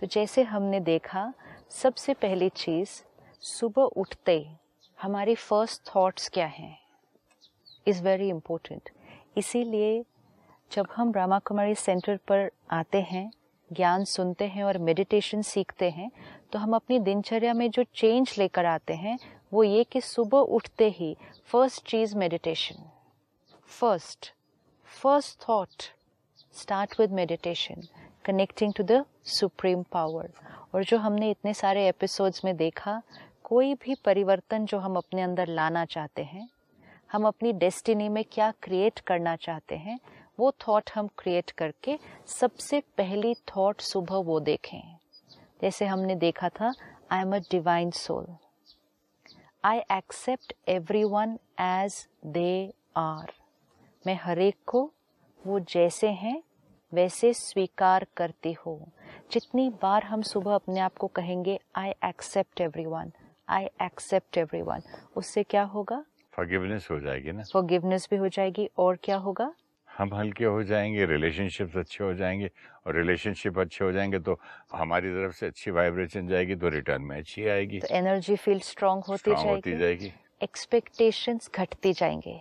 तो 0.00 0.06
जैसे 0.06 0.42
हमने 0.42 0.80
देखा, 0.80 1.32
सबसे 1.70 2.14
पहली 2.14 2.48
चीज़, 2.48 2.90
सुबह 3.42 3.82
उठते 3.82 4.46
हमारी 4.98 5.34
फ़र्स्ट 5.34 5.82
थॉट्स 5.88 6.28
क्या 6.28 6.46
हैं? 6.46 6.83
इज़ 7.86 8.02
वेरी 8.02 8.28
इम्पोर्टेंट 8.28 8.90
इसीलिए 9.36 10.04
जब 10.70 10.86
हम 10.96 11.12
ब्रह्मा 11.12 11.38
कुमारी 11.38 11.74
सेंटर 11.74 12.16
पर 12.28 12.50
आते 12.70 13.00
हैं, 13.00 13.30
ज्ञान 13.70 14.04
सुनते 14.04 14.44
हैं 14.44 14.64
और 14.64 14.78
मेडिटेशन 14.78 15.42
सीखते 15.42 15.90
हैं 15.90 16.10
तो 16.52 16.58
हम 16.58 16.74
अपनी 16.74 16.98
दिनचर्या 16.98 17.54
में 17.54 17.70
जो 17.70 17.84
चेंज 17.94 18.34
लेकर 18.38 18.66
आते 18.66 18.94
हैं, 18.94 19.18
वो 19.52 19.64
ये 19.64 19.84
कि 19.84 20.00
सुबह 20.00 20.38
उठते 20.38 20.88
ही 20.88 21.16
first 21.44 21.86
cheese 21.86 22.16
meditation 22.16 22.82
first 23.80 24.32
first 25.02 25.48
thought 25.48 25.82
start 26.52 27.00
with 27.00 27.12
meditation 27.12 27.82
connecting 28.24 28.72
to 28.76 28.84
the 28.84 29.04
supreme 29.24 29.82
power 29.82 30.30
और 30.74 30.84
जो 30.84 30.98
हमने 30.98 31.30
इतने 31.30 31.54
सारे 31.54 31.88
एपिसोड्स 31.88 32.44
में 32.44 32.56
देखा, 32.56 33.00
कोई 33.44 33.74
भी 33.74 33.94
परिवर्तन 34.04 34.64
जो 34.64 34.78
हम 34.78 34.96
अपने 34.96 35.22
अंदर 35.22 35.48
लाना 35.48 35.84
चाहते 35.84 36.22
हैं 36.22 36.48
हम 37.14 37.26
अपनी 37.26 37.52
डेस्टिनी 37.52 38.08
में 38.08 38.24
क्या 38.32 38.50
क्रिएट 38.62 38.98
करना 39.06 39.34
चाहते 39.36 39.74
हैं, 39.74 39.98
वो 40.38 40.50
थॉट 40.60 40.90
हम 40.94 41.08
क्रिएट 41.18 41.50
करके 41.50 41.96
सबसे 42.28 42.80
पहली 42.96 43.34
थॉट 43.48 43.80
सुबह 43.80 44.16
वो 44.26 44.38
देखें। 44.40 44.80
जैसे 45.62 45.86
हमने 45.86 46.14
देखा 46.16 46.48
था 46.50 46.72
I 47.12 47.20
am 47.20 47.34
a 47.36 47.38
divine 47.50 47.90
soul 47.90 48.26
I 49.64 49.78
accept 49.92 50.54
everyone 51.04 51.38
as 51.60 52.06
they 52.26 52.72
are 52.96 53.32
मैं 54.04 54.18
हरेक 54.22 54.56
को 54.66 54.82
वो 55.44 55.60
जैसे 55.60 56.08
हैं, 56.12 56.42
वैसे 56.92 57.32
स्वीकार 57.34 58.06
करती 58.16 58.52
हूँ। 58.66 58.78
जितनी 59.32 59.68
बार 59.82 60.04
हम 60.04 60.22
सुबह 60.22 60.54
अपने 60.54 60.80
आप 60.80 60.96
को 60.96 61.06
कहेंगे 61.10 61.58
I 61.76 61.90
accept 62.04 62.60
everyone 62.86 63.12
I 63.48 63.68
accept 63.82 64.38
everyone 64.62 64.82
उससे 65.16 65.42
क्या 65.42 65.62
होगा? 65.64 66.04
फॉरगिवनेस 66.36 66.88
हो 66.90 66.98
जाएगी 67.00 67.32
ना? 67.32 67.42
फॉरगिवनेस 67.52 68.08
भी 68.10 68.16
हो 68.16 68.28
जाएगी 68.28 68.68
और 68.78 68.98
क्या 69.02 69.16
होगा? 69.16 69.52
हम 69.88 70.14
हल्के 70.14 70.44
हो 70.44 70.62
जाएँगे 70.64 71.04
रिलेशनशिप 71.06 71.76
अच्छे 71.78 72.04
हो 72.04 72.12
जाएँगे 72.14 72.50
और 72.86 72.96
रिलेशनशिप 72.96 73.58
अच्छे 73.58 73.84
हो 73.84 73.90
जाएँगे 73.92 74.18
तो 74.18 74.38
हमारी 74.72 75.10
तरफ़ 75.10 75.34
से 75.36 75.46
अच्छी 75.46 75.70
वाइब्रेशन 75.70 76.28
जाएगी 76.28 76.54
तो 76.56 76.68
रिटर्न 76.68 77.02
में 77.02 77.16
अच्छी 77.16 77.46
आएगी। 77.48 77.78
तो 77.80 77.94
एनर्जी 77.94 78.36
फ़ील्ड 78.36 78.62
स्ट्रांग 78.62 79.02
होती 79.08 79.30
Strong 79.30 79.46
होती 79.46 79.70
जाएगी 79.70 79.80
जाएगी। 79.80 80.12
एक्सपेक्टेशंस 80.42 81.50
घटती 81.54 81.92
जाएँगे। 81.92 82.36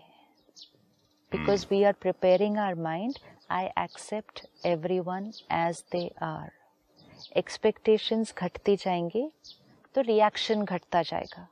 Because 1.32 1.66
we 1.72 1.84
are 1.84 1.94
preparing 2.02 2.58
our 2.58 2.76
mind 2.82 3.20
I 3.52 3.66
accept 3.84 4.46
everyone 5.00 5.32
as 5.52 5.84
they 5.92 6.08
are 6.24 6.52
expectations 7.38 8.34
घटती 8.38 8.76
जाएँगी 8.76 9.30
तो 9.96 10.02
रिएक्शन 10.02 10.64
घटता 10.64 11.02
जाएगा 11.02 11.48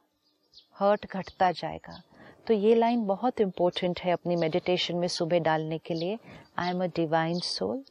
हर्ट 0.80 1.06
घटता 1.12 1.52
जाएगा। 1.52 2.02
तो 2.48 2.54
ये 2.54 2.74
लाइन 2.76 3.06
बहुत 3.06 3.42
इम्पोर्टेंट 3.42 4.00
है 4.00 4.12
अपनी 4.12 4.36
मेडिटेशन 4.36 4.96
में 4.96 5.08
सुबह 5.08 5.40
डालने 5.40 5.78
के 5.78 5.94
लिए। 5.94 6.18
I 6.60 6.70
am 6.70 6.84
a 6.84 6.88
divine 6.96 7.40
soul 7.40 7.84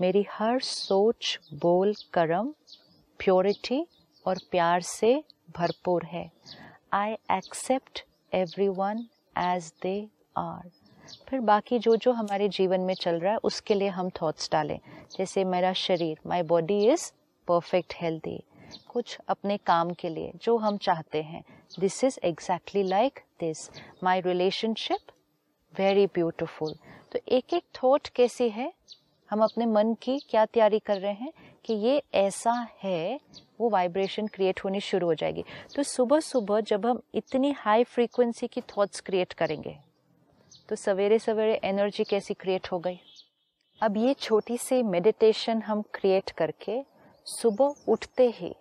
मेरी 0.00 0.24
हर 0.30 0.60
सोच, 0.60 1.38
बोल, 1.54 1.94
कर्म 2.12 2.52
प्योरिटी 3.20 3.84
और 4.26 4.38
प्यार 4.50 4.80
से 4.82 5.14
भरपूर 5.56 6.04
है। 6.04 6.30
I 6.92 7.12
accept 7.30 8.04
everyone 8.68 9.04
as 9.38 9.72
they 9.82 9.96
are 10.36 10.70
फिर 11.28 11.40
बाकी 11.40 11.78
जो 11.78 11.94
जो 11.96 12.12
हमारे 12.12 12.48
जीवन 12.48 12.80
में 12.80 12.94
चल 12.94 13.18
रहा 13.20 13.32
है, 13.32 13.38
उसके 13.38 13.74
लिए 13.74 13.88
हम 13.88 14.10
थॉट्स 14.22 14.50
डालें। 14.52 14.78
जैसे 15.18 15.44
मेरा 15.44 15.72
शरीर 15.72 16.18
my 16.26 16.42
body 16.42 16.78
is 16.86 17.10
perfect 17.48 17.94
healthy 17.96 18.42
कुछ 18.88 19.18
अपने 19.28 19.56
काम 19.56 19.90
के 19.90 20.08
लिए, 20.08 20.32
जो 20.42 20.56
हम 20.56 20.76
चाहते 20.76 21.22
हैं। 21.22 21.42
This 21.70 22.02
is 22.04 22.18
exactly 22.24 22.82
like 22.82 23.20
this 23.40 23.68
my 24.04 24.20
relationship 24.20 25.12
very 25.74 26.06
beautiful 26.06 26.74
तो 27.12 27.18
एक 27.28 27.54
एक 27.54 27.64
थॉट 27.76 28.08
कैसी 28.08 28.48
है? 28.48 28.72
हम 29.30 29.42
अपने 29.44 29.66
मन 29.66 29.92
की 30.02 30.18
क्या 30.30 30.44
तैयारी 30.46 30.78
कर 30.78 30.98
रहे 30.98 31.12
हैं 31.12 31.32
कि 31.64 31.74
ये 31.74 32.02
ऐसा 32.14 32.52
है, 32.82 33.20
वो 33.60 33.68
वाइब्रेशन 33.70 34.26
क्रिएट 34.26 34.60
होनी 34.64 34.80
शुरू 34.80 35.06
हो 35.06 35.14
जाएगी। 35.14 35.44
तो 35.74 35.82
सुबह 35.82 36.20
सुबह 36.20 36.60
जब 36.60 36.86
हम 36.86 37.00
इतनी 37.14 37.50
हाई 37.58 37.84
फ्रीक्वेंसी 37.84 38.46
की 38.46 38.60
थॉट्स 38.70 39.00
क्रिएट 39.00 39.32
करेंगे 39.32 39.76
तो 40.68 40.76
सवेरे 40.76 41.18
सवेरे 41.18 41.60
एनर्जी 41.64 42.04
कैसी 42.04 42.34
क्रिएट 42.34 42.72
हो 42.72 42.78
गई? 42.78 42.98
अब 43.80 43.96
ये 43.96 44.14
छोटी 44.14 44.56
सी 44.58 44.82
मेडिटेशन 44.84 45.62
हम 45.62 45.82
क्रिएट 45.94 46.30
करके 46.30 46.80
सुबह 47.26 47.92
उठते 47.92 48.28
ही 48.34 48.54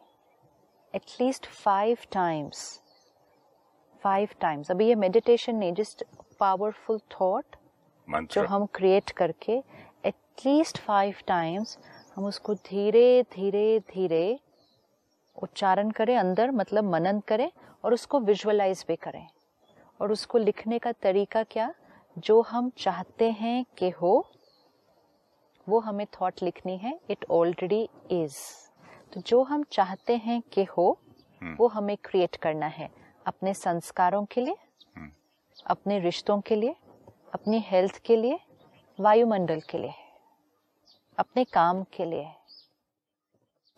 at least 0.93 1.45
five 1.45 1.97
times 2.11 2.59
five 4.07 4.29
times 4.41 4.69
अभी 4.71 4.87
ये 4.87 4.95
मेडिटेशन 4.95 5.55
नहीं 5.55 5.73
जस्ट 5.73 6.03
पावरफुल 6.39 6.99
थॉट 7.11 7.55
जो 8.31 8.43
हम 8.45 8.65
क्रिएट 8.65 9.09
करके 9.09 9.53
एटलीस्ट 10.05 10.77
फाइव 10.77 11.15
टाइम्स 11.27 11.77
हम 12.15 12.25
उसको 12.25 12.53
धीरे 12.53 13.23
धीरे 13.23 13.79
धीरे 13.79 14.39
उच्चारण 15.35 15.89
करें 15.91 16.15
अंदर 16.17 16.51
मतलब 16.51 16.83
मनन 16.83 17.19
करें 17.19 17.51
और 17.83 17.93
उसको 17.93 18.19
विजुअलाइज 18.19 18.85
भी 18.87 18.95
करें। 18.95 19.27
और 19.99 20.11
उसको 20.11 20.37
लिखने 20.37 20.79
का 20.79 20.91
तरीका 20.91 21.43
क्या? 21.43 21.73
जो 22.17 22.41
हम 22.41 22.71
चाहते 22.77 23.29
हैं 23.31 23.65
कि 23.77 23.89
हो 23.89 24.13
वो 25.67 25.79
हमें 25.79 26.05
थॉट 26.05 26.43
लिखनी 26.43 26.77
है 26.77 26.99
इट 27.09 27.25
ऑलरेडी 27.31 27.89
इज़ 28.11 28.37
तो 29.13 29.21
जो 29.21 29.43
हम 29.43 29.63
चाहते 29.71 30.15
हैं 30.17 30.41
कि 30.53 30.63
हो 30.63 30.87
वो 31.59 31.67
हमें 31.67 31.97
क्रिएट 32.03 32.35
करना 32.35 32.67
है। 32.67 32.89
अपने 33.27 33.53
संस्कारों 33.53 34.23
के 34.25 34.41
लिए 34.41 34.55
अपने 35.65 35.99
रिश्तों 35.99 36.39
के 36.41 36.55
लिए 36.55 36.75
अपनी 37.33 37.59
हेल्थ 37.67 38.01
के 38.05 38.15
लिए 38.15 38.39
वायुमंडल 38.99 39.59
के 39.69 39.77
लिए 39.77 39.93
अपने 41.17 41.43
काम 41.43 41.83
के 41.93 42.05
लिए। 42.05 42.27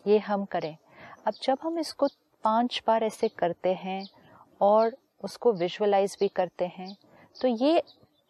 ये 0.04 0.18
हम 0.18 0.44
करें। 0.44 0.76
अब 1.26 1.34
जब 1.42 1.58
हम 1.62 1.78
इसको 1.78 2.06
पाँच 2.44 2.82
बार 2.86 3.04
ऐसे 3.04 3.28
करते 3.28 3.74
हैं 3.74 4.02
और 4.60 4.96
उसको 5.24 5.52
विजुअलाइज 5.52 6.16
भी 6.20 6.28
करते 6.28 6.66
हैं 6.76 6.94
तो 7.36 7.48
ये 7.48 7.82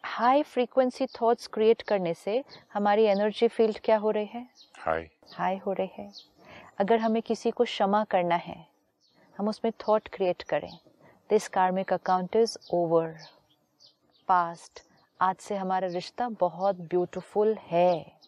हाई 0.03 0.43
फ्रीक्वेंसी 0.43 1.05
थॉट्स 1.21 1.47
क्रिएट 1.47 1.81
करने 1.81 2.13
से 2.13 2.43
हमारी 2.73 3.03
एनर्जी 3.05 3.47
फ़ील्ड 3.47 3.79
क्या 3.79 3.97
हो 3.97 4.11
रही 4.11 4.25
है? 4.25 4.47
हाय 4.77 5.09
हाई 5.33 5.57
हो 5.57 5.73
रही 5.73 5.89
है। 5.97 6.11
अगर 6.79 6.99
हमें 6.99 7.21
किसी 7.21 7.51
को 7.51 7.63
क्षमा 7.63 8.03
करना 8.03 8.35
है 8.37 8.65
हम 9.35 9.47
उसमें 9.47 9.71
थॉट 9.79 10.07
क्रिएट 10.07 10.41
करें। 10.43 10.71
This 11.31 11.47
karmic 11.47 11.91
account 11.93 12.35
is 12.35 12.57
over 12.73 13.13
past 14.29 14.81
आज 15.19 15.35
से 15.35 15.55
हमारा 15.55 15.87
रिश्ता 15.87 16.27
बहुत 16.39 16.79
ब्यूटीफुल 16.89 17.55
है। 17.67 18.19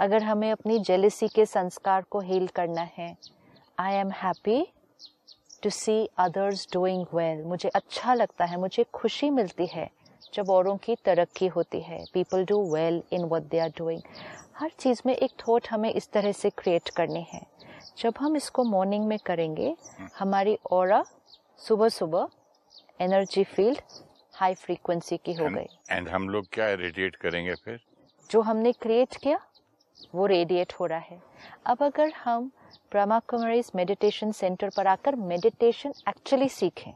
अगर 0.00 0.22
हमें 0.22 0.50
अपनी 0.50 0.78
जेलिसी 0.78 1.28
के 1.28 1.44
संस्कार 1.46 2.04
को 2.10 2.20
हील 2.20 2.46
करना 2.56 2.86
है 2.96 3.16
I 3.78 3.94
am 3.94 4.10
happy 4.22 4.60
to 5.62 5.70
see 5.70 5.94
others 6.18 6.66
doing 6.72 7.04
well 7.14 7.44
मुझे 7.44 7.68
अच्छा 7.68 8.14
लगता 8.14 8.44
है 8.44 8.60
मुझे 8.60 8.84
खुशी 8.94 9.30
मिलती 9.30 9.66
है 9.66 9.88
जब 10.34 10.50
औरों 10.50 10.76
की 10.76 10.96
तरक्की 11.04 11.46
होती 11.46 11.80
है। 11.80 12.04
People 12.14 12.44
do 12.44 12.62
well 12.74 13.02
in 13.12 13.24
what 13.24 13.48
they 13.50 13.58
are 13.58 13.72
doing 13.78 14.02
हर 14.58 14.70
चीज़ 14.78 15.02
में 15.06 15.14
एक 15.14 15.30
थॉट 15.48 15.68
हमें 15.70 15.90
इस 15.90 16.10
तरह 16.12 16.32
से 16.32 16.50
क्रिएट 16.50 16.88
करनी 16.96 17.26
है। 17.32 17.46
जब 17.98 18.14
हम 18.20 18.36
इसको 18.36 18.64
मॉर्निंग 18.64 19.06
में 19.06 19.18
करेंगे 19.26 19.74
हमारी 20.18 20.58
और 20.70 21.02
सुबह 21.62 21.88
सुबह 21.88 22.28
एनर्जी 23.00 23.42
फ़ील्ड 23.46 23.80
हाई 24.34 24.54
फ्रीक्वेंसी 24.54 25.16
की 25.16 25.32
हो 25.32 25.48
गई। 25.48 25.66
एंड 25.90 26.08
हम 26.08 26.28
लोग 26.28 26.46
क्या 26.52 26.66
रेडिएट 26.74 27.16
करेंगे 27.16 27.54
फिर? 27.54 27.78
जो 28.30 28.40
हमने 28.40 28.72
क्रिएट 28.72 29.16
किया 29.16 29.38
वो 30.14 30.26
रेडिएट 30.26 30.72
हो 30.80 30.86
रहा 30.86 30.98
है। 31.00 31.20
अब 31.66 31.82
अगर 31.82 32.12
हम 32.24 32.50
ब्रह्मा 32.92 33.18
कुमारीज 33.28 33.70
मेडिटेशन 33.76 34.32
सेंटर 34.32 34.70
पर 34.76 34.86
आकर 34.86 35.16
मेडिटेशन 35.22 35.94
एक्चुअली 36.08 36.48
सीखें 36.48 36.92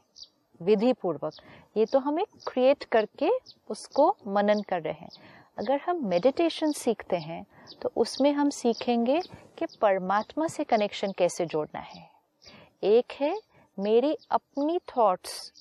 विधि 0.61 0.93
पूर्वक 0.93 1.41
ये 1.77 1.87
तो 1.87 1.99
हम 1.99 2.21
एक 2.21 2.29
क्रिएट 2.49 2.85
करके 2.93 3.31
उसको 3.71 4.15
मनन 4.27 4.63
कर 4.69 4.83
रहे 4.83 4.93
हैं। 4.95 5.11
अगर 5.59 5.81
हम 5.87 6.07
मेडिटेशन 6.09 6.73
सीखते 6.75 7.17
हैं 7.19 7.45
तो 7.83 7.93
उसमें 7.97 8.33
हम 8.33 8.51
सीखेंगे 8.53 9.21
कि 9.59 9.67
परमात्मा 9.81 10.47
से 10.49 10.65
कनेक्शन 10.65 11.13
कैसे 11.19 11.47
जोड़ना 11.47 11.81
है। 11.81 12.09
एक 12.85 13.21
है 13.21 13.37
मेरी 13.79 14.17
अपनी 14.31 14.79
थॉट्स 14.79 15.53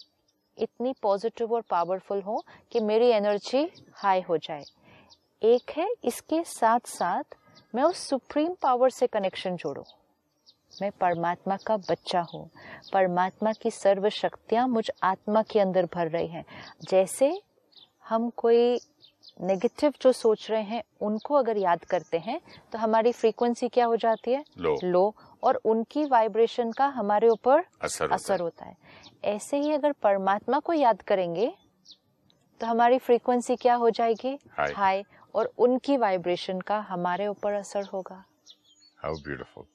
इतनी 0.58 0.94
पॉजिटिव 1.02 1.54
और 1.54 1.62
पावरफुल 1.62 2.22
हो 2.22 2.44
कि 2.72 2.80
मेरी 2.80 3.08
एनर्जी 3.08 3.70
हाई 3.94 4.22
हो 4.22 4.38
जाए। 4.38 4.64
एक 5.44 5.72
है 5.72 5.88
इसके 6.04 6.44
साथ 6.44 6.88
साथ 6.88 7.36
मैं 7.76 7.84
उस 7.84 8.08
सुप्रीम 8.10 8.54
पावर 8.62 8.90
से 8.90 9.08
कनेक्शन 9.08 9.56
जोड़ूं। 9.56 9.84
मैं 10.82 10.92
परमात्मा 10.92 11.58
का 11.58 11.78
बच्चा 11.78 12.22
हूँ। 12.34 12.50
परमात्मा 12.94 13.52
की 13.54 13.72
सर्व 13.72 14.10
शक्तियाँ 14.10 14.68
मुझ 14.68 14.90
आत्मा 15.04 15.42
के 15.42 15.60
अंदर 15.60 15.86
भर 15.86 16.08
रही 16.08 16.28
हैं। 16.28 16.46
जैसे 16.90 17.42
हम 18.10 18.30
कोई 18.30 18.80
नेगेटिव 19.42 19.94
जो 20.02 20.12
सोच 20.12 20.50
रहे 20.52 20.64
हैं 20.64 20.82
उनको 21.02 21.36
अगर 21.36 21.58
याद 21.58 21.84
करते 21.84 22.18
हैं 22.18 22.40
तो 22.72 22.78
हमारी 22.78 23.12
फ्रीक्वेंसी 23.12 23.68
क्या 23.70 23.86
हो 23.86 23.96
जाती 23.96 24.32
है? 24.32 24.44
लो 24.58 24.78
लो 24.84 25.14
और 25.44 25.60
उनकी 25.66 26.06
वाइब्रेशन 26.06 26.72
का 26.72 26.86
हमारे 26.88 27.30
ऊपर 27.30 27.64
असर 27.82 28.04
होता 28.04 28.16
असर 28.16 28.34
है। 28.34 28.40
होता 28.40 28.66
है। 28.66 28.76
ऐसे 29.26 29.58
ही 29.58 29.72
अगर 29.72 29.92
परमात्मा 30.04 30.60
को 30.60 30.74
याद 30.74 31.02
करेंगे 31.02 31.52
तो 32.62 32.68
हमारी 32.68 32.98
फ्रीक्वेंसी 33.00 33.56
क्या 33.56 33.76
हो 33.76 33.90
जाएगी? 33.90 34.38
हाई 34.52 35.04
और 35.36 35.52
उनकी 35.58 35.98
वाइब्रेशन 35.98 36.60
का 36.62 36.80
हमारे 36.90 37.28
ऊपर 37.28 37.54
असर 37.54 37.86
होगा। 37.94 38.24
हाउ 38.98 39.16
ब्यूटीफुल 39.16 39.66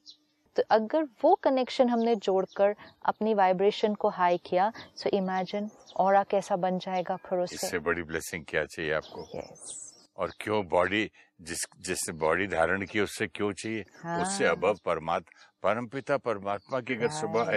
तो 0.56 0.62
अगर 0.70 1.04
वो 1.24 1.34
कनेक्शन 1.34 1.88
हमने 1.88 2.14
जोड़कर 2.18 2.74
अपनी 3.04 3.34
वाइब्रेशन 3.34 3.94
को 3.94 4.08
हाई 4.10 4.38
किया 4.44 4.72
सो 4.96 5.10
इमेजिन 5.16 5.68
और 5.96 6.22
कैसा 6.30 6.56
बन 6.56 6.78
जाएगा 6.78 7.16
फिर 7.18 7.38
उससे 7.38 7.54
इससे 7.56 7.78
बड़ी 7.80 8.02
ब्लेसिंग 8.02 8.44
क्या 8.48 8.64
चाहिए 8.64 8.92
आपको? 8.94 9.28
Yes. 9.34 9.89
और 10.20 10.32
क्यों 10.40 10.64
बॉडी 10.68 11.10
जिस 11.40 11.64
जिसने 11.80 12.12
बॉडी 12.18 12.46
धारण 12.46 12.84
की 12.86 13.00
उससे 13.00 13.26
क्यों 13.26 13.52
चाहिए? 13.52 13.84
हाँ। 14.02 14.20
उससे 14.22 14.44
अब 14.44 14.64
परमात्मा 14.86 15.48
परमपिता 15.62 16.16
परमात्मा 16.16 16.80
की 16.80 16.94
अगर 16.94 17.08
सुबह 17.10 17.52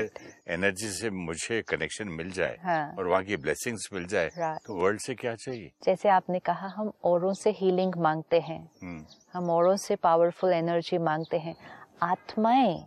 एनर्जी 0.54 0.90
से 0.92 1.10
मुझे 1.10 1.62
कनेक्शन 1.62 2.10
मिल 2.10 2.32
जाए 2.32 2.58
हाँ। 2.64 2.96
और 2.98 3.08
वहाँ 3.08 3.24
की 3.24 3.38
ब्लेसिंग्स 3.38 3.90
मिल 3.94 4.06
जाए 4.08 4.30
तो 4.66 4.76
वर्ल्ड 4.76 5.00
से 5.00 5.16
क्या 5.16 5.36
चाहिए? 5.36 5.72
जैसे 5.84 6.10
आपने 6.10 6.40
कहा 6.40 6.68
हम 6.68 6.92
औरों 7.04 7.34
से 7.34 7.52
हीलिंग 7.52 7.96
मांगते 7.98 8.40
हैं। 8.40 8.60
हम्म, 8.84 9.06
हम 9.34 9.50
औरों 9.50 9.76
से 9.78 9.96
पावरफुल 9.96 10.54
एनर्जी 10.54 10.98
मांगते 10.98 11.38
हैं। 11.38 11.56
आत्माएँ 12.04 12.84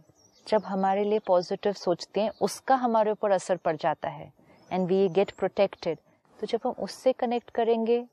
जब 0.47 0.64
हमारे 0.64 1.04
लिए 1.04 1.18
पॉजिटिव 1.26 1.73
सोचती 1.73 2.21
हैं 2.21 2.30
उसका 2.40 2.75
हमारे 2.75 3.11
ऊपर 3.11 3.30
असर 3.30 3.56
पड़ 3.56 3.76
जाता 3.76 4.09
है। 4.09 4.33
एंड 4.71 4.87
वी 4.88 5.09
गेट 5.09 5.30
प्रोटेक्टेड 5.30 5.99
तो 6.38 6.47
जब 6.47 6.61
हम 6.64 6.75
उससे 6.78 7.12
कनेक्ट 7.12 7.50
करेंगे 7.50 8.04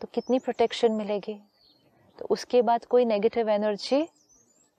तो 0.00 0.08
कितनी 0.14 0.38
प्रोटेक्शन 0.38 0.92
मिलेगी? 0.92 1.40
तो 2.18 2.26
उसके 2.30 2.62
बाद 2.62 2.84
कोई 2.84 3.04
नेगेटिव 3.04 3.48
एनर्जी 3.48 4.02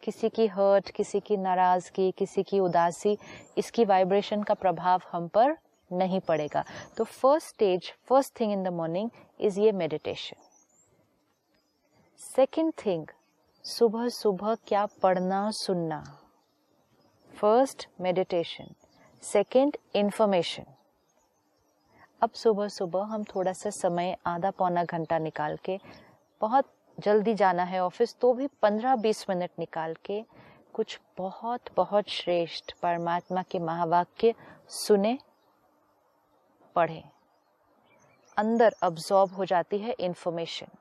किसी 0.04 0.30
की 0.30 0.46
हर्ट 0.48 0.90
किसी 0.92 1.20
की 1.20 1.38
नाराज़गी, 1.38 2.12
किसी 2.12 2.44
की 2.44 2.60
उदासी, 2.60 3.18
इसकी 3.58 3.86
वाइब्रेशन 3.86 4.44
का 4.44 4.54
प्रभाव 4.54 5.02
हम 5.12 5.28
पर 5.28 5.58
नहीं 5.92 6.20
पड़ेगा। 6.20 6.64
तो 6.98 7.04
first 7.04 7.48
stage 7.48 7.92
first 8.10 8.40
thing 8.40 8.52
in 8.52 8.64
the 8.64 8.68
morning 8.74 9.10
is 9.40 9.60
ये 9.60 9.72
मेडिटेशन 9.72 10.38
सेकेंड 12.20 12.74
थिंग 12.86 13.08
सुबह 13.66 14.08
सुबह 14.10 14.56
क्या 14.68 14.86
पढ़ना, 15.02 15.50
सुनना? 15.52 16.04
फ़र्स्ट 17.34 17.88
मेडिटेशन 18.02 18.74
सेकेंड 19.24 19.78
इंफॉर्मेशन 19.96 20.66
अब 22.22 22.32
सुबह 22.36 22.68
सुबह 22.68 23.04
हम 23.04 23.24
थोड़ा 23.24 23.52
सा 23.54 23.70
समय 23.70 24.16
आधा 24.28 24.50
पौना 24.52 24.84
घंटा 24.84 25.18
निकाल 25.20 25.58
के 25.66 25.80
बहुत 26.42 26.66
जल्दी 26.98 27.34
जाना 27.34 27.64
है 27.64 27.80
ऑफ़िस 27.84 28.16
तो 28.22 28.34
भी 28.34 28.48
पंद्रह 28.62 28.96
बीस 28.96 29.26
मिनट 29.30 29.50
निकाल 29.60 29.96
के 30.06 30.24
कुछ 30.74 31.00
बहुत 31.18 31.70
बहुत 31.76 32.10
श्रेष्ठ 32.10 32.74
परमात्मा 32.82 33.44
के 33.44 33.60
महावाक्य 33.60 34.34
सुने 34.70 35.18
पढ़े। 36.76 37.04
अंदर 38.38 38.76
अब्जॉर्ब 38.84 39.34
हो 39.34 39.46
जाती 39.46 39.78
है 39.80 39.96
इन्फॉर्मेशन 40.00 40.78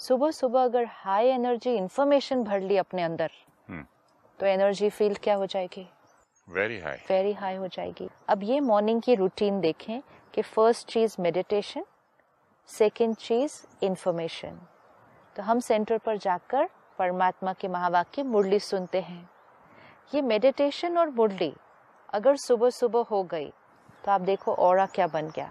सुबह 0.00 0.30
सुबह 0.30 0.64
अगर 0.64 0.86
हाई 0.90 1.26
एनर्जी 1.28 1.74
इन्फॉर्मेशन 1.76 2.42
भर 2.44 2.60
ली 2.60 2.76
अपने 2.76 3.02
अंदर 3.02 3.30
हम्म। 3.68 3.84
तो 4.38 4.46
एनर्जी 4.46 4.88
फ़ील्ड 4.90 5.18
क्या 5.18 5.34
हो 5.34 5.46
जाएगी? 5.46 5.86
वेरी 6.48 6.78
हाई 6.78 6.96
वेरी 7.10 7.32
हाई 7.32 7.54
हो 7.56 7.66
जाएगी। 7.66 8.08
अब 8.28 8.42
ये 8.44 8.58
मॉर्निंग 8.60 9.00
की 9.02 9.14
रूटीन 9.14 9.60
देखें 9.60 10.00
कि 10.34 10.42
फ़र्स्ट 10.42 10.88
चीज़ 10.88 11.14
मेडिटेशन 11.20 11.84
सेकंड 12.68 13.16
चीज़ 13.16 13.54
इंफॉर्मेशन 13.82 14.58
तो 15.36 15.42
हम 15.42 15.60
सेंटर 15.60 15.98
पर 15.98 16.16
जाकर 16.18 16.68
परमात्मा 16.98 17.52
के 17.52 17.68
महावाक्य 17.68 18.22
मुरली 18.22 18.58
सुनते 18.60 19.00
हैं। 19.00 19.28
ये 20.14 20.22
मेडिटेशन 20.22 20.98
और 20.98 21.10
मुरली 21.10 21.52
अगर 22.08 22.36
सुबह 22.36 22.70
सुबह 22.70 23.04
हो 23.10 23.22
गई 23.24 23.50
तो 24.04 24.12
आप 24.12 24.20
देखो 24.20 24.54
और 24.54 24.84
क्या 24.86 25.06
बन 25.06 25.30
गया। 25.30 25.50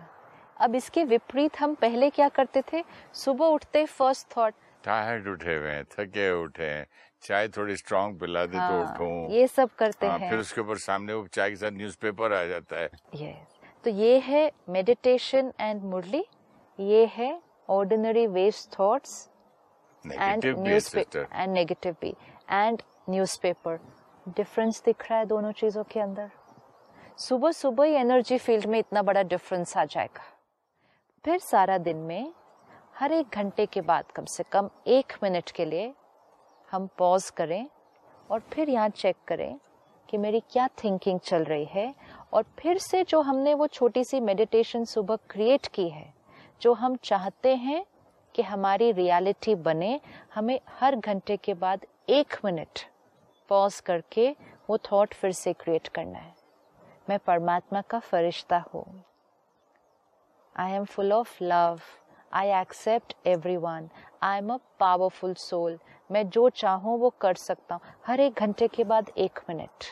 अब 0.58 0.76
इसके 0.76 1.04
विपरीत 1.04 1.60
हम 1.60 1.74
पहले 1.76 2.10
क्या 2.10 2.30
करते 2.30 2.62
थे? 2.74 2.84
सुबह 3.14 3.46
उठते 3.46 3.86
फ़र्स्ट 3.86 4.28
थॉट 4.38 4.54
टायर्ड 4.84 5.28
उठे 5.28 5.56
हुए 5.56 5.70
हैं 5.70 5.84
थके 5.92 6.30
उठे 6.44 6.66
हैं 6.66 6.86
चाय 7.24 7.48
थोड़ी 7.58 7.76
स्ट्रांग 7.78 8.20
पिला 8.20 8.46
दे 8.46 8.52
तो 8.52 8.60
हाँ, 8.60 8.84
उठूं। 8.84 9.32
ये 9.32 9.48
सब 9.48 9.70
करते 9.80 10.08
हाँ, 10.08 10.18
हैं। 10.20 10.30
फिर 10.30 10.40
उसके 10.40 10.62
ऊपर 10.62 10.78
सामने 10.78 11.14
वो 11.14 11.28
चाय 11.34 11.50
के 11.50 11.56
साथ 11.56 11.72
न्यूज़पेपर 11.72 12.34
आ 12.34 12.44
जाता 12.46 12.80
है। 12.80 12.90
यस 13.16 13.58
तो 13.84 13.90
ये 13.90 14.18
है 14.20 14.52
मेडिटेशन 14.70 15.52
एंड 15.60 15.84
मुरली 15.84 16.26
ये 16.80 17.06
है 17.16 17.32
ordinary 17.70 18.26
waste 18.28 18.80
thoughts 18.80 19.30
and 20.06 20.46
and 20.46 21.54
negative 21.54 21.96
भी 22.02 22.16
एंड 22.52 22.82
न्यूज़पेपर 23.10 23.80
डिफरेंस 24.28 24.82
दिख 24.86 25.10
रहा 25.10 25.20
है 25.20 25.26
दोनों 25.26 25.52
चीज़ों 25.52 25.84
के 25.84 26.00
अंदर। 26.00 26.30
सुबह 27.20 27.52
सुबह 27.52 27.86
ही 27.86 27.94
एनर्जी 27.96 28.38
फ़ील्ड 28.38 28.66
में 28.66 28.78
इतना 28.80 29.02
बड़ा 29.02 29.24
डिफरेंस 29.24 29.76
आ 29.78 29.84
जाएगा। 29.86 30.24
फिर 31.26 31.40
सारा 31.40 31.78
दिन 31.78 31.98
में 31.98 32.34
हर 33.04 33.12
एक 33.12 33.36
घंटे 33.36 33.66
के 33.66 33.82
बाद 33.82 34.12
कम 34.12 34.26
से 34.26 34.44
कम 34.52 34.70
एक 34.88 35.14
मिनट 35.24 35.50
के 35.52 35.64
लिए 35.66 35.94
हम 36.72 36.88
पॉज 36.98 37.30
करें 37.30 37.68
और 38.32 38.40
फिर 38.40 38.70
यहाँ 38.70 38.90
चेक 38.90 39.16
करें 39.28 39.60
कि 40.10 40.18
मेरी 40.18 40.40
क्या 40.40 40.68
थिंकिंग 40.84 41.20
चल 41.20 41.44
रही 41.44 41.66
है 41.66 41.94
और 42.34 42.44
फिर 42.60 42.78
से 42.78 43.04
जो 43.04 43.20
हमने 43.22 43.54
वो 43.54 43.68
छोटी 43.68 44.04
सी 44.04 44.20
मेडिटेशन 44.20 44.86
सुबह 44.86 45.18
क्रिएट 45.30 45.68
की 45.68 45.88
है, 45.90 46.14
जो 46.62 46.74
हम 46.74 46.96
चाहते 46.96 47.56
हैं 47.56 47.84
कि 48.36 48.42
हमारी 48.42 48.92
रियलिटी 48.92 49.56
बने, 49.56 50.00
हमें 50.36 50.60
हर 50.80 50.96
घंटे 50.96 51.38
के 51.38 51.54
बाद 51.54 51.86
एक 52.10 52.38
मिनट 52.46 52.86
पॉज 53.50 53.80
करके 53.80 54.30
वो 54.70 54.78
थॉट 54.92 55.14
फिर 55.14 55.32
से 55.32 55.54
क्रिएट 55.54 55.88
करना 55.88 56.20
है। 56.20 56.34
मैं 57.10 57.20
परमात्मा 57.20 57.82
का 57.82 58.00
फरिश्ता 58.00 58.64
हूँ। 58.74 58.86
I 60.56 60.72
am 60.72 60.86
full 60.86 61.14
of 61.14 61.38
love 61.44 61.80
I 62.34 62.50
accept 62.52 63.14
everyone 63.58 63.90
I 64.24 64.38
am 64.38 64.54
a 64.54 64.58
powerful 64.80 65.34
soul 65.34 65.78
मैं 66.12 66.28
जो 66.30 66.48
चाहूँ 66.50 66.98
वो 67.00 67.10
कर 67.22 67.36
सकता 67.36 67.76
हूँ। 67.76 67.94
हर 68.08 68.20
एक 68.20 68.40
घंटे 68.40 68.68
के 68.68 68.84
बाद 68.84 69.10
एक 69.18 69.40
मिनट। 69.50 69.84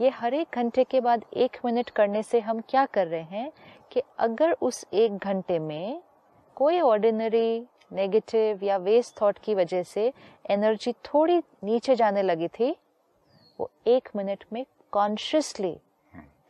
ये 0.00 0.08
हर 0.08 0.34
एक 0.34 0.54
घंटे 0.54 0.84
के 0.84 1.00
बाद 1.00 1.24
एक 1.36 1.58
मिनट 1.64 1.90
करने 1.90 2.22
से 2.22 2.40
हम 2.40 2.60
क्या 2.60 2.84
कर 2.86 3.06
रहे 3.06 3.22
हैं 3.22 3.52
कि 3.92 4.02
अगर 4.18 4.52
उस 4.62 4.84
एक 4.92 5.16
घंटे 5.16 5.58
में 5.58 6.02
कोई 6.56 6.80
ऑर्डिनरी 6.80 7.66
नेगेटिव 7.92 8.64
या 8.64 8.76
वेस्ट 8.76 9.20
थॉट 9.20 9.38
की 9.38 9.54
वजह 9.54 9.82
से 9.82 10.12
एनर्जी 10.50 10.92
थोड़ी 11.04 11.38
नीचे 11.64 11.94
जाने 11.96 12.22
लगी 12.22 12.48
थी, 12.48 12.76
वो 13.58 13.70
एक 13.86 14.08
मिनट 14.16 14.44
में 14.52 14.64
कॉन्शियसली 14.92 15.76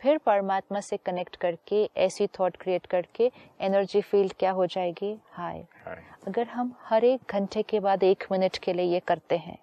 फिर 0.05 0.19
परमात्मा 0.19 0.81
से 0.81 0.97
कनेक्ट 0.97 1.37
करके 1.37 1.91
ऐसी 1.97 2.27
थॉट 2.27 2.57
क्रिएट 2.57 2.87
करके 2.87 3.31
एनर्जी 3.61 4.01
फ़ील्ड 4.01 4.33
क्या 4.33 4.51
हो 4.51 4.67
जाएगी? 4.67 5.17
हाई 5.33 5.63
हाय 5.87 6.03
अगर 6.27 6.47
हम 6.47 6.75
हर 6.81 7.05
एक 7.05 7.21
घंटे 7.31 7.63
के 7.63 7.81
बाद 7.81 8.03
एक 8.03 8.25
मिनट 8.33 8.57
के 8.57 8.73
लिए 8.73 8.85
ये 8.85 9.01
करते 9.01 9.37
हैं 9.37 9.59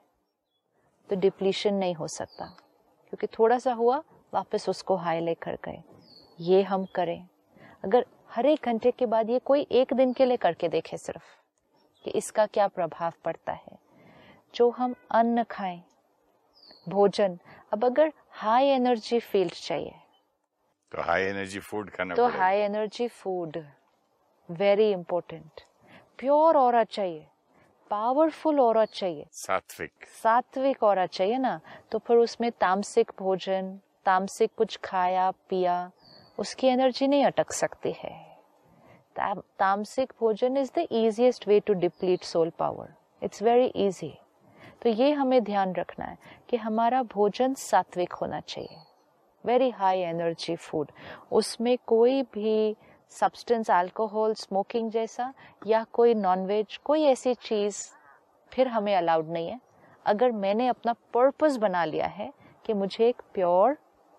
तो 1.09 1.15
डिप्लीशन 1.15 1.73
नहीं 1.73 1.95
हो 1.95 2.07
सकता। 2.07 2.45
क्योंकि 2.45 3.27
थोड़ा 3.27 3.59
सा 3.59 3.73
हुआ 3.73 4.01
वापस 4.33 4.69
उसको 4.69 4.95
हाई 4.95 5.19
लेकर 5.19 5.57
गए। 5.65 5.81
ये 6.39 6.61
हम 6.63 6.85
करें। 6.85 7.27
अगर 7.83 8.05
हर 8.29 8.45
एक 8.45 8.65
घंटे 8.65 8.91
के 8.91 9.05
बाद 9.05 9.29
ये 9.29 9.39
कोई 9.39 9.67
एक 9.71 9.93
दिन 9.93 10.13
के 10.13 10.25
लिए 10.25 10.37
करके 10.37 10.69
देखे 10.69 10.97
सिर्फ़ 10.97 11.23
कि 12.05 12.11
इसका 12.11 12.45
क्या 12.45 12.67
प्रभाव 12.67 13.13
पड़ता 13.25 13.53
है। 13.53 13.77
जो 14.55 14.69
हम 14.69 14.95
अन्न 15.11 15.43
खाएँ 15.43 15.81
भोजन 16.89 17.39
अब 17.73 17.85
अगर 17.85 18.13
हाई 18.31 18.65
एनर्जी 18.65 19.19
फ़ील्ड 19.19 19.53
चाहिए 19.53 19.93
तो 20.91 21.01
हाई 21.01 21.21
एनर्जी 21.23 21.59
फ़ूड 21.59 21.89
खाना 21.89 22.15
तो 22.15 22.27
high 22.27 22.57
energy 22.57 23.07
food 23.07 23.57
very 24.51 24.91
important 24.91 25.61
pure 26.17 26.57
और 26.57 26.83
चाहिए 26.83 27.27
पावरफुल 27.89 28.59
और 28.59 28.85
चाहिए। 28.85 29.27
सात्विक। 29.31 29.91
सात्विक 30.23 30.83
और 30.83 31.07
चाहिए 31.07 31.37
ना 31.37 31.61
तो 31.91 31.99
फिर 31.99 32.17
उसमें 32.17 32.51
तामसिक 32.51 33.11
भोजन 33.19 33.79
तामसिक 34.05 34.51
कुछ 34.57 34.77
खाया 34.77 35.31
पिया 35.31 35.91
उसकी 36.37 36.67
एनर्जी 36.67 37.07
नहीं 37.07 37.25
अटक 37.25 37.51
सकती 37.51 37.91
है। 37.91 38.37
ता- 39.15 39.41
तामसिक 39.59 40.13
भोजन 40.19 40.57
is 40.57 40.71
the 40.75 40.87
easiest 40.91 41.47
way 41.47 41.59
to 41.59 41.73
deplete 41.73 42.23
soul 42.23 42.49
power 42.49 42.93
it's 43.23 43.43
very 43.43 43.65
easy 43.65 44.17
तो 44.81 44.89
ये 44.89 45.11
हमें 45.11 45.43
ध्यान 45.43 45.73
रखना 45.73 46.05
है 46.05 46.17
कि 46.49 46.57
हमारा 46.57 47.03
भोजन 47.03 47.53
सात्विक 47.53 48.13
होना 48.13 48.39
चाहिए। 48.39 48.77
वेरी 49.45 49.69
हाई 49.69 49.99
एनर्जी 49.99 50.55
फ़ूड 50.55 50.91
उसमें 51.31 51.77
कोई 51.87 52.21
भी 52.33 52.75
सब्सटेंस 53.11 53.71
अल्कोहल 53.71 54.33
स्मोकिंग 54.33 54.91
जैसा 54.91 55.33
या 55.67 55.83
कोई 55.93 56.13
नॉनवेज 56.13 56.77
कोई 56.85 57.03
ऐसी 57.03 57.33
चीज़ 57.33 57.83
फिर 58.51 58.67
हमें 58.67 58.95
अलाउड 58.95 59.29
नहीं 59.29 59.47
है। 59.47 59.59
अगर 60.05 60.31
मैंने 60.31 60.67
अपना 60.67 60.93
पर्पस 61.13 61.57
बना 61.57 61.83
लिया 61.85 62.07
है 62.07 62.31
कि 62.65 62.73
मुझे 62.73 63.07
एक 63.09 63.21
प्योर 63.33 63.77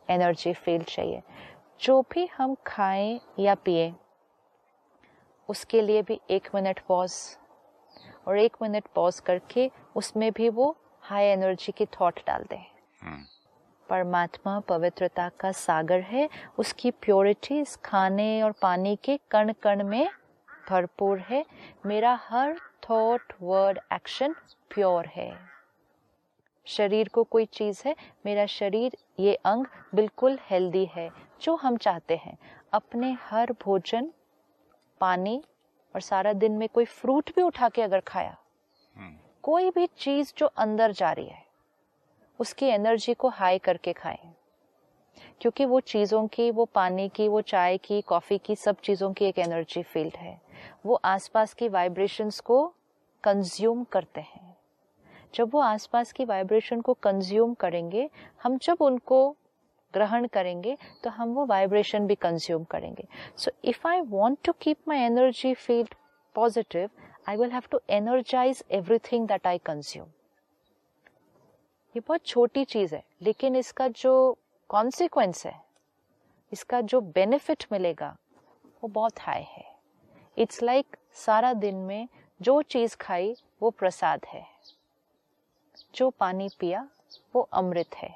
एनर्जी 0.08 0.52
फील 0.52 0.82
चाहिए। 0.82 1.22
जो 1.80 2.00
भी 2.12 2.26
हम 2.37 2.56
खाएँ 2.66 3.20
या 3.38 3.54
पिए 3.54 3.92
उसके 5.48 5.80
लिए 5.82 6.02
भी 6.02 6.20
एक 6.30 6.48
मिनट 6.54 6.80
पॉज 6.88 7.14
और 8.26 8.38
एक 8.38 8.56
मिनट 8.62 8.85
पॉज 8.94 9.20
करके 9.20 9.70
उसमें 9.96 10.30
भी 10.32 10.48
वो 10.48 10.76
हाई 11.02 11.24
एनर्जी 11.24 11.72
की 11.72 11.87
थॉट 11.87 12.20
डाल 12.26 12.44
दें 12.50 12.58
हम्म, 12.58 13.24
परमात्मा 13.88 14.59
पवित्रता 14.61 15.29
का 15.40 15.53
सागर 15.53 16.01
है 16.01 16.29
उसकी 16.59 16.90
प्योरिटी 16.90 17.61
इस 17.61 17.77
खाने 17.77 18.42
और 18.42 18.53
पानी 18.53 18.97
के 18.97 19.18
कण 19.31 19.53
कण 19.62 19.85
में 19.85 20.09
भरपूर 20.68 21.18
है। 21.18 21.45
मेरा 21.87 22.18
हर 22.23 22.57
थॉट 22.83 23.33
वर्ड 23.42 23.79
एक्शन 23.92 24.35
प्योर 24.71 25.07
है। 25.07 25.33
शरीर 26.66 27.09
को 27.09 27.23
कोई 27.25 27.45
चीज़ 27.45 27.83
है 27.87 27.95
मेरा 28.27 28.47
शरीर 28.47 28.97
ये 29.21 29.35
अंग 29.35 29.66
बिल्कुल 29.95 30.38
हेल्दी 30.42 30.85
है 30.95 31.11
जो 31.42 31.55
हम 31.57 31.77
चाहते 31.77 32.16
हैं। 32.16 32.37
अपने 32.73 33.12
हर 33.21 33.53
भोजन 33.62 34.12
पानी 35.01 35.42
और 35.95 36.01
सारा 36.01 36.33
दिन 36.33 36.53
में 36.53 36.68
कोई 36.68 36.85
फ्रूट 36.85 37.31
भी 37.37 37.42
उठा 37.42 37.68
के 37.68 37.83
अगर 37.83 38.01
खाया 38.01 38.37
हम्म, 38.97 39.16
कोई 39.42 39.71
भी 39.71 39.87
चीज़ 39.99 40.33
जो 40.38 40.47
अंदर 40.47 40.92
जा 40.92 41.12
रही 41.12 41.27
है 41.27 41.45
उसकी 42.42 42.66
एनर्जी 42.66 43.14
को 43.14 43.28
हाई 43.28 43.59
करके 43.59 43.92
खाएँ। 43.92 44.35
क्योंकि 45.40 45.64
वो 45.64 45.81
चीज़ों 45.81 46.26
की, 46.26 46.50
वो 46.50 46.64
पानी 46.64 47.09
की, 47.09 47.28
वो 47.28 47.40
चाय 47.40 47.76
की 47.78 48.00
कॉफ़ी 48.00 48.38
की, 48.38 48.57
सब 48.57 48.81
चीज़ों 48.81 49.12
की 49.12 49.24
एक 49.24 49.38
एनर्जी 49.38 49.83
फ़ील्ड 49.83 50.16
है। 50.16 50.40
वो 50.87 51.00
आसपास 51.05 51.55
की 51.55 51.68
वाइब्रेशंस 51.68 52.40
को 52.40 52.64
कंज्यूम 53.24 53.85
करते 53.85 54.20
हैं। 54.20 54.57
जब 55.35 55.50
वो 55.52 55.61
आसपास 55.61 56.12
की 56.12 56.24
वाइब्रेशन 56.24 56.81
को 56.81 56.92
कंज्यूम 57.02 57.55
करेंगे, 57.55 58.09
हम 58.42 58.59
जब 58.59 58.83
उनको 58.83 59.28
ग्रहण 59.94 60.26
करेंगे 60.26 60.76
तो 61.05 61.11
हम 61.11 61.33
वो 61.35 61.44
वाइब्रेशन 61.46 62.07
भी 62.07 62.14
कंज्यूम 62.14 62.64
करेंगे। 62.64 63.07
So 63.37 63.50
if 63.64 63.87
I 63.88 64.00
want 64.00 64.38
to 64.44 64.52
keep 64.61 64.88
my 64.88 64.98
energy 64.98 65.55
field 65.55 65.94
positive 66.35 66.90
I 67.28 67.37
will 67.37 67.50
have 67.50 67.62
to 67.70 67.81
energise 67.90 68.64
everything 68.70 69.28
that 69.28 69.46
I 69.46 69.59
consume 69.59 70.07
ये 71.96 72.00
बहुत 72.00 72.26
छोटी 72.26 72.64
चीज़ 72.64 72.94
है, 72.94 73.05
लेकिन 73.22 73.57
इसका 73.57 73.88
जो 73.88 74.38
कॉन्सिक्वेंस 74.68 75.46
है, 75.46 75.55
इसका 76.52 76.81
जो 76.81 77.00
बेनिफिट 77.00 77.64
मिलेगा, 77.72 78.16
वो 78.66 78.88
बहुत 78.88 79.20
हाई 79.20 79.42
है। 79.42 79.64
इट्स 80.38 80.62
लाइक 80.62 80.87
like 80.87 81.16
सारा 81.16 81.52
दिन 81.52 81.74
में 81.74 82.09
जो 82.40 82.62
चीज़ 82.62 82.96
खाई, 82.96 83.35
वो 83.62 83.70
प्रसाद 83.70 84.20
है। 84.26 84.46
जो 85.94 86.11
पानी 86.11 86.48
पिया, 86.61 86.88
वो 87.35 87.40
अमृत 87.52 87.94
है। 87.94 88.11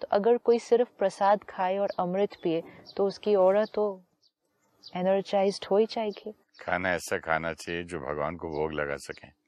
तो 0.00 0.08
अगर 0.10 0.36
कोई 0.36 0.58
सिर्फ़ 0.58 0.88
प्रसाद 0.98 1.44
खाए 1.44 1.78
और 1.78 1.88
अमृत 1.98 2.36
पिए 2.42 2.62
तो 2.96 3.06
उसकी 3.06 3.34
और 3.34 3.64
तो 3.66 4.02
एनर्जाइज 4.96 5.60
हो 5.70 5.76
ही 5.76 5.86
जाएगी। 5.86 6.34
खाना 6.60 6.92
ऐसा 6.94 7.18
खाना 7.18 7.52
चाहिए 7.52 7.82
जो 7.82 8.00
भगवान 8.00 8.36
को 8.36 8.48
भोग 8.48 8.72
लगा 8.72 8.96
सके। 8.96 9.41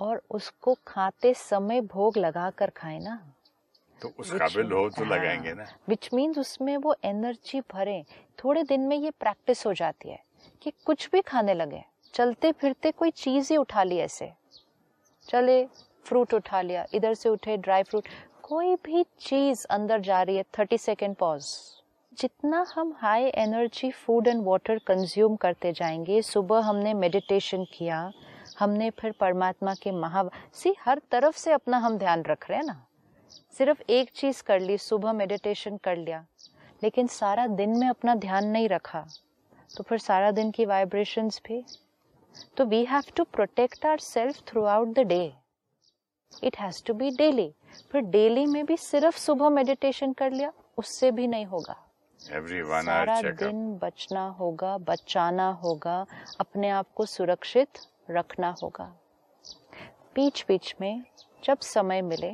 और 0.00 0.22
उसको 0.30 0.76
खाते 0.86 1.32
समय 1.34 1.80
भोग 1.80 2.16
लगा 2.18 2.48
कर 2.50 2.70
खाए 2.70 2.98
ना। 2.98 3.18
तो 4.02 4.12
उस 4.18 4.30
काबिल 4.32 4.72
हो 4.72 4.88
तो 4.90 5.04
हाँ, 5.04 5.10
लगाएँगे 5.12 5.52
ना। 5.54 5.64
विच 5.88 6.08
मीन्स 6.14 6.38
उसमें 6.38 6.76
वो 6.76 6.94
एनर्जी 7.04 7.60
भरे। 7.72 8.02
थोड़े 8.44 8.62
दिन 8.62 8.80
में 8.80 8.96
ये 8.96 9.10
प्रैक्टिस 9.10 9.66
हो 9.66 9.72
जाती 9.74 10.10
है 10.10 10.18
कि 10.62 10.72
कुछ 10.86 11.08
भी 11.12 11.20
खाने 11.20 11.54
लगे 11.54 11.82
चलते 12.14 12.52
फिरते 12.52 12.90
कोई 12.90 13.10
चीज़ 13.10 13.52
ही 13.52 13.56
उठा 13.56 13.82
ली 13.82 13.98
ऐसे। 13.98 14.32
चले 15.28 15.64
फ्रूट 16.06 16.34
उठा 16.34 16.60
लिया 16.62 16.86
इधर 16.94 17.14
से 17.14 17.28
उठे 17.28 17.56
ड्राई 17.56 17.82
फ्रूट 17.82 18.08
कोई 18.42 18.74
भी 18.84 19.04
चीज़ 19.20 19.66
अंदर 19.70 20.00
जा 20.00 20.22
रही 20.22 20.36
है 20.36 20.44
थर्टी 20.58 20.78
सेकेंड 20.78 21.14
पॉज 21.16 21.44
जितना 22.12 22.64
हम 22.74 22.92
high 22.98 23.24
energy 23.34 23.90
food 23.90 24.28
and 24.28 24.42
water 24.44 24.78
consume 24.86 25.36
करते 25.36 25.72
जाएँगे 25.72 26.20
सुबह 26.22 26.60
हमने 26.60 26.94
मेडिटेशन 26.94 27.64
किया 27.72 28.00
हमने 28.60 28.90
फिर 28.90 29.12
परमात्मा 29.20 29.74
के 29.74 29.92
महा 29.92 30.28
सी 30.54 30.74
हर 30.80 31.00
तरफ़ 31.10 31.36
से 31.36 31.52
अपना 31.52 31.78
हम 31.78 31.98
ध्यान 31.98 32.22
रख 32.22 32.48
रहे 32.50 32.58
हैं 32.58 32.66
ना। 32.66 32.86
सिर्फ़ 33.58 33.82
एक 33.90 34.10
चीज़ 34.14 34.42
कर 34.42 34.60
ली 34.60 34.78
सुबह 34.78 35.12
मेडिटेशन 35.12 35.76
कर 35.76 35.96
लिया 35.96 36.24
लेकिन 36.82 37.06
सारा 37.06 37.46
दिन 37.46 37.78
में 37.78 37.88
अपना 37.88 38.14
ध्यान 38.16 38.46
नहीं 38.46 38.68
रखा। 38.68 39.04
तो 39.76 39.82
फिर 39.82 39.98
सारा 39.98 40.30
दिन 40.30 40.50
की 40.50 40.64
वाइब्रेशंस 40.66 41.40
भी। 41.46 41.64
तो 42.56 42.64
we 42.64 42.84
have 42.84 43.02
to 43.16 43.24
protect 43.24 43.86
our 43.86 43.98
self 43.98 44.40
throughout 44.66 44.88
the 44.88 45.06
day 45.06 45.22
it 46.44 46.58
has 46.58 46.82
to 46.84 46.94
be 46.94 47.10
daily 47.10 47.52
फिर 47.92 48.02
डेली 48.02 48.46
में 48.46 48.64
भी 48.66 48.76
सिर्फ़ 48.76 49.18
सुबह 49.18 49.48
मेडिटेशन 49.50 50.12
कर 50.12 50.32
लिया 50.32 50.52
उससे 50.78 51.10
भी 51.10 51.26
नहीं 51.26 51.46
होगा। 51.46 51.76
सारा 52.20 53.20
दिन 53.22 53.78
बचना 53.82 54.26
होगा 54.30 54.76
बचाना 54.78 55.48
होगा 55.62 56.04
अपने 56.40 56.70
आप 56.70 56.86
को 56.94 57.06
सुरक्षित 57.06 57.78
रखना 58.10 58.54
होगा। 58.62 58.84
बीच 60.14 60.44
बीच 60.48 60.74
में 60.80 61.02
जब 61.44 61.58
समय 61.60 62.02
मिले 62.02 62.32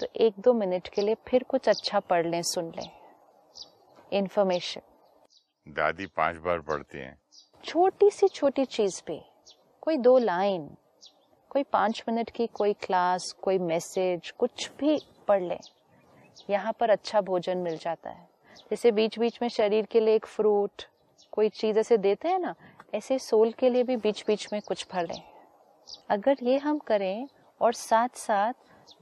तो 0.00 0.06
एक 0.16 0.34
दो 0.38 0.52
मिनट 0.54 0.88
के 0.88 1.02
लिए 1.02 1.16
फिर 1.28 1.42
कुछ 1.42 1.68
अच्छा 1.68 2.00
पढ़ 2.00 2.26
लें 2.26 2.42
सुन 2.42 2.72
लें। 2.76 2.90
इंफॉर्मेशन 4.12 4.80
दादी 5.66 6.06
पाँच 6.06 6.36
बार 6.36 6.60
पढ़ती 6.60 6.98
हैं। 6.98 7.16
छोटी 7.64 8.10
सी 8.10 8.28
छोटी 8.28 8.64
चीज़ 8.64 9.02
पे 9.06 9.20
कोई 9.82 9.96
दो 9.96 10.16
लाइन 10.18 10.68
कोई 11.50 11.62
पाँच 11.62 12.02
मिनट 12.08 12.30
की 12.30 12.46
कोई 12.46 12.72
क्लास 12.82 13.32
कोई 13.42 13.58
मैसेज 13.58 14.30
कुछ 14.30 14.70
भी 14.78 14.98
पढ़ 15.28 15.42
लें। 15.42 15.60
यहाँ 16.50 16.72
पर 16.80 16.90
अच्छा 16.90 17.20
भोजन 17.20 17.58
मिल 17.58 17.76
जाता 17.76 18.10
है। 18.10 18.26
जैसे 18.70 18.90
बीच 18.92 19.18
बीच 19.18 19.38
में 19.42 19.48
शरीर 19.48 19.86
के 19.86 20.00
लिए 20.00 20.14
एक 20.14 20.26
फ्रूट 20.26 20.82
कोई 21.32 21.48
चीज़ 21.48 21.78
ऐसे 21.78 21.96
देते 21.96 22.28
हैं 22.28 22.38
ना 22.38 22.54
ऐसे 22.92 23.18
सोल 23.18 23.52
के 23.52 23.68
लिए 23.70 23.82
भी 23.82 23.96
बीच 23.96 24.24
बीच 24.26 24.46
में 24.52 24.60
कुछ 24.62 24.86
भर 24.92 25.06
लें 25.06 25.22
अगर 26.10 26.36
ये 26.42 26.56
हम 26.58 26.78
करें 26.78 27.28
और 27.60 27.72
साथ 27.72 28.16
साथ 28.16 28.52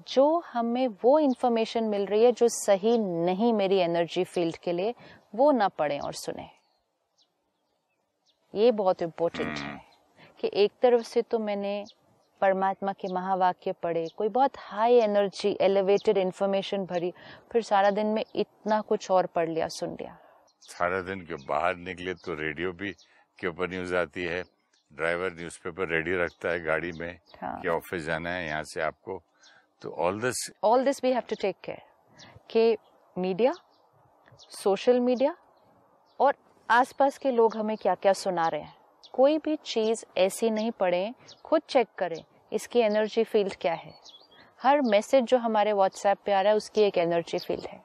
जो 0.09 0.27
हमें 0.47 0.87
वो 1.03 1.19
इन्फॉर्मेशन 1.19 1.85
मिल 1.85 2.07
रही 2.07 2.25
है 2.25 2.33
जो 2.33 2.49
सही 2.49 2.97
नहीं 2.99 3.53
मेरी 3.53 3.77
एनर्जी 3.79 4.25
फ़ील्ड 4.25 4.57
के 4.57 4.73
लिए, 4.73 4.95
वो 5.35 5.51
ना 5.53 5.69
पढ़ें 5.69 5.99
और 6.01 6.13
सुने। 6.15 6.49
ये 8.55 8.71
बहुत 8.73 9.03
इम्पोर्टेंट 9.03 9.59
है 9.59 9.81
कि 10.41 10.51
एक 10.55 10.73
तरफ़ 10.83 11.03
से 11.03 11.23
तो 11.23 11.39
मैंने 11.39 11.85
परमात्मा 12.43 12.93
के 12.93 13.13
महावाक्य 13.13 13.73
पढ़े, 13.83 14.07
कोई 14.17 14.29
बहुत 14.29 14.59
हाई 14.59 14.95
एनर्जी 14.95 15.57
एलिवेटेड 15.61 16.19
इन्फॉर्मेशन 16.19 16.85
भरी, 16.87 17.13
फिर 17.53 17.63
सारा 17.63 17.91
दिन 17.91 18.07
में 18.07 18.25
इतना 18.35 18.81
कुछ 18.81 19.11
और 19.11 19.27
पढ़ 19.27 19.49
लिया, 19.49 19.69
सुन 19.69 19.91
लिया। 19.91 20.19
सारा 20.63 21.01
दिन 21.03 21.21
के 21.21 21.35
बाहर 21.47 21.77
निकले 21.79 22.15
तो 22.17 22.35
रेडियो 22.35 22.73
भी 22.73 22.95
के 23.39 23.47
ऊपर 23.47 23.71
न्यूज़ 23.71 23.95
आती 23.97 24.25
है 24.25 24.43
ड्राइवर 24.91 25.33
न्यूज़पेपर 25.37 25.89
रेडी 25.89 26.17
रखता 26.17 26.49
है 26.49 26.61
गाड़ी 26.65 26.93
में 26.93 27.19
हाँ. 27.41 27.61
कि 27.61 27.69
ऑफ़िस 27.69 28.03
जाना 28.03 28.31
है 28.31 28.47
यहाँ 28.47 28.63
से 28.65 28.81
आपको। 28.83 29.23
तो 29.83 29.91
all 29.99 30.21
this 30.21 30.51
all 30.65 30.85
this 30.85 31.03
we 31.05 31.13
have 31.13 31.23
to 31.31 31.37
take 31.41 31.57
care 31.65 31.83
कि 32.51 32.77
मीडिया 33.17 33.53
सोशल 34.53 35.01
मीडिया 35.01 35.35
और 36.21 36.35
आसपास 36.69 37.19
के 37.19 37.31
लोग 37.31 37.57
हमें 37.57 37.77
क्या 37.77 37.95
क्या 37.95 38.13
सुना 38.13 38.47
रहे 38.49 38.61
हैं। 38.61 38.75
कोई 39.13 39.39
भी 39.39 39.57
चीज़ 39.65 40.05
ऐसी 40.19 40.51
नहीं 40.51 40.71
पढ़े 40.81 41.13
खुद 41.45 41.63
चेक 41.69 41.89
करें 41.99 42.23
इसकी 42.53 42.81
एनर्जी 42.81 43.25
फ़ील्ड 43.25 43.55
क्या 43.61 43.75
है। 43.75 43.95
हर 44.61 44.81
मैसेज 44.83 45.25
जो 45.25 45.39
हमारे 45.39 45.73
व्हाट्सएप 45.73 46.19
पे 46.27 46.33
आ 46.33 46.41
रहा 46.41 46.51
है 46.51 46.57
उसकी 46.57 46.83
एक 46.83 46.99
एनर्जी 46.99 47.39
फ़ील्ड 47.39 47.67
है। 47.67 47.81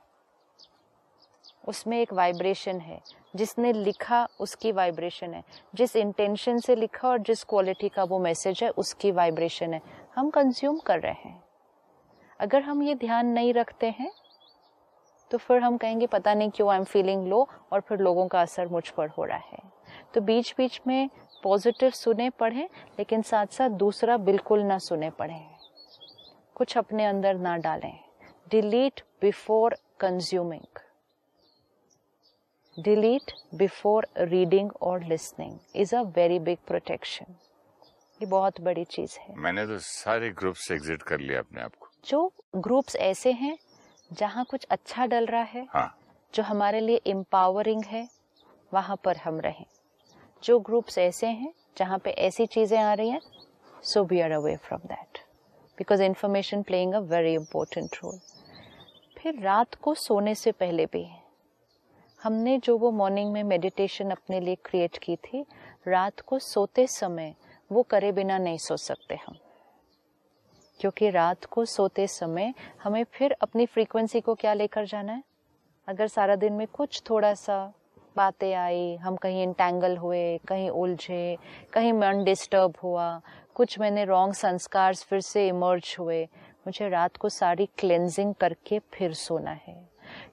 उसमें 1.67 1.99
एक 1.99 2.13
वाइब्रेशन 2.13 2.79
है। 2.79 3.01
जिसने 3.35 3.73
लिखा, 3.73 4.27
उसकी 4.39 4.71
वाइब्रेशन 4.71 5.33
है। 5.33 5.43
जिस 5.75 5.95
इंटेंशन 5.95 6.57
से 6.57 6.75
लिखा 6.75 7.09
और 7.09 7.17
जिस 7.17 7.43
क्वालिटी 7.43 7.89
का 7.89 8.03
वो 8.03 8.19
मैसेज 8.19 8.63
है, 8.63 8.69
उसकी 8.69 9.11
वाइब्रेशन 9.11 9.73
है। 9.73 9.81
हम 10.15 10.29
कंज्यूम 10.29 10.79
कर 10.79 10.99
रहे 10.99 11.11
हैं। 11.11 11.43
अगर 12.39 12.61
हम 12.61 12.83
ये 12.83 12.95
ध्यान 12.95 13.27
नहीं 13.27 13.53
रखते 13.53 13.89
हैं 13.89 14.11
तो 15.31 15.37
फिर 15.37 15.61
हम 15.61 15.77
कहेंगे, 15.77 16.07
पता 16.07 16.33
नहीं 16.33 16.49
क्यों 16.49 16.69
आई 16.69 16.77
एम 16.77 16.83
फीलिंग 16.83 17.27
लो 17.27 17.47
और 17.71 17.81
फिर 17.81 17.99
लोगों 17.99 18.27
का 18.27 18.41
असर 18.41 18.67
मुझ 18.67 18.89
पर 18.89 19.09
हो 19.09 19.23
रहा 19.23 19.37
है। 19.37 19.59
तो 20.13 20.21
बीच 20.21 20.53
बीच 20.57 20.81
में 20.87 21.09
पॉजिटिव 21.43 21.89
सुने, 21.89 22.29
पढ़ें, 22.29 22.65
लेकिन 22.99 23.21
साथ 23.21 23.45
साथ 23.45 23.69
दूसरा 23.69 24.17
बिल्कुल 24.17 24.63
ना 24.63 24.77
सुने, 24.77 25.09
पढ़ें। 25.09 25.45
कुछ 26.55 26.77
अपने 26.77 27.05
अंदर 27.05 27.35
ना 27.35 27.57
डालें। 27.57 27.99
Delete 28.49 29.01
before 29.21 29.77
consuming 29.99 30.80
delete 32.77 33.31
before 33.55 34.07
reading 34.17 34.71
और 34.81 35.03
listening 35.03 35.57
is 35.75 35.95
a 35.95 36.01
very 36.17 36.39
big 36.39 36.57
protection 36.67 37.25
ये 38.19 38.25
बहुत 38.25 38.61
बड़ी 38.61 38.83
चीज़ 38.83 39.17
है। 39.19 39.35
मैंने 39.37 39.65
तो 39.67 39.77
सारे 39.79 40.29
ग्रुप 40.29 40.55
से 40.55 40.73
एग्जिट 40.75 41.01
कर 41.03 41.19
लिया 41.19 41.39
अपने 41.39 41.61
आप 41.61 41.75
को। 41.79 41.87
जो 42.05 42.31
ग्रुप्स 42.55 42.95
ऐसे 42.95 43.31
हैं 43.31 43.57
जहाँ 44.11 44.45
कुछ 44.49 44.65
अच्छा 44.71 45.05
डल 45.05 45.25
रहा 45.25 45.41
है 45.43 45.67
हाँ. 45.73 45.97
जो 46.33 46.43
हमारे 46.43 46.79
लिए 46.79 47.01
एम्पावरिंग 47.07 47.83
है 47.85 48.07
वहाँ 48.73 48.97
पर 49.03 49.17
हम 49.17 49.39
रहें। 49.39 49.65
जो 50.43 50.59
ग्रुप्स 50.59 50.97
ऐसे 50.97 51.27
हैं 51.27 51.53
जहाँ 51.77 51.97
पे 51.99 52.11
ऐसी 52.27 52.45
चीज़ें 52.45 52.77
आ 52.79 52.93
रही 52.93 53.09
हैं 53.09 53.21
so 53.83 54.03
we 54.03 54.19
are 54.21 54.31
away 54.31 54.55
from 54.57 54.87
that 54.87 55.17
because 55.77 56.03
information 56.03 56.61
playing 56.63 56.93
a 56.93 56.99
very 57.09 57.33
important 57.33 57.95
role 58.03 58.19
फिर 59.17 59.39
रात 59.41 59.75
को 59.75 59.93
सोने 59.95 60.35
से 60.35 60.51
पहले 60.51 60.85
भी 60.85 61.03
हमने 62.23 62.57
जो 62.57 62.77
वो 62.77 62.91
मॉर्निंग 62.91 63.31
में 63.31 63.43
मेडिटेशन 63.43 64.09
अपने 64.09 64.39
लिए 64.39 64.55
क्रिएट 64.55 64.97
की 64.97 65.15
थी, 65.15 65.45
रात 65.87 66.19
को 66.19 66.39
सोते 66.39 66.87
समय 66.87 67.35
वो 67.71 67.83
करे 67.83 68.11
बिना 68.11 68.37
नहीं 68.37 68.57
सो 68.57 68.77
सकते 68.77 69.15
हम। 69.15 69.35
क्योंकि 70.79 71.09
रात 71.09 71.45
को 71.45 71.65
सोते 71.65 72.07
समय 72.07 72.53
हमें 72.83 73.03
फिर 73.03 73.35
अपनी 73.41 73.65
फ्रीक्वेंसी 73.65 74.21
को 74.21 74.35
क्या 74.35 74.53
लेकर 74.53 74.85
जाना 74.85 75.13
है? 75.13 75.23
अगर 75.87 76.07
सारा 76.07 76.35
दिन 76.35 76.53
में 76.53 76.67
कुछ 76.67 77.03
थोड़ा 77.09 77.33
सा 77.33 77.73
बातें 78.17 78.53
आई, 78.53 78.95
हम 78.95 79.15
कहीं 79.15 79.43
इंटेंगल 79.43 79.97
हुए, 79.97 80.37
कहीं 80.37 80.69
उलझे, 80.69 81.37
कहीं 81.73 81.93
मन 81.93 82.23
डिस्टर्ब 82.23 82.73
हुआ, 82.83 83.21
कुछ 83.55 83.79
मैंने 83.79 84.05
रॉन्ग 84.05 84.33
संस्कार 84.33 84.95
फिर 84.95 85.21
से 85.21 85.47
इमर्ज 85.47 85.95
हुए, 85.99 86.25
मुझे 86.67 86.89
रात 86.89 87.17
को 87.17 87.29
सारी 87.29 87.65
क्लेंजिंग 87.65 88.33
करके 88.33 88.79
फिर 88.79 89.13
सोना 89.13 89.51
है। 89.51 89.90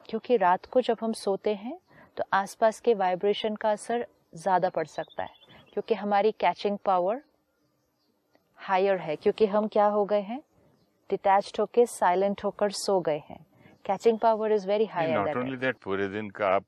क्योंकि 0.08 0.36
रात 0.36 0.66
को 0.66 0.80
जब 0.80 0.96
हम 1.00 1.12
सोते 1.12 1.54
हैं 1.54 1.78
तो 2.16 2.24
आसपास 2.32 2.80
के 2.80 2.94
वाइब्रेशन 2.94 3.56
का 3.56 3.70
असर 3.70 4.06
ज़्यादा 4.34 4.68
पड़ 4.68 4.86
सकता 4.86 5.22
है 5.22 5.34
क्योंकि 5.72 5.94
हमारी 5.94 6.32
कैचिंग 6.32 6.78
पावर 6.84 7.22
हायर 8.58 8.98
है 8.98 9.16
क्योंकि 9.16 9.46
हम 9.46 9.66
क्या 9.68 9.86
हो 9.86 10.04
गए 10.04 10.20
हैं? 10.20 10.40
डिटैच्ड 11.10 11.60
होकर 11.60 11.86
साइलेंट 11.86 12.44
होकर 12.44 12.70
सो 12.70 13.00
गए 13.00 13.22
हैं। 13.28 13.44
Catching 13.84 14.18
power 14.18 14.52
is 14.52 14.66
very 14.68 14.86
higher 14.86 15.18
not 15.18 15.36
only 15.36 15.56
that 15.56 15.76
पूरे 15.84 16.08
दिन 16.08 16.30
का 16.30 16.48
आप 16.48 16.64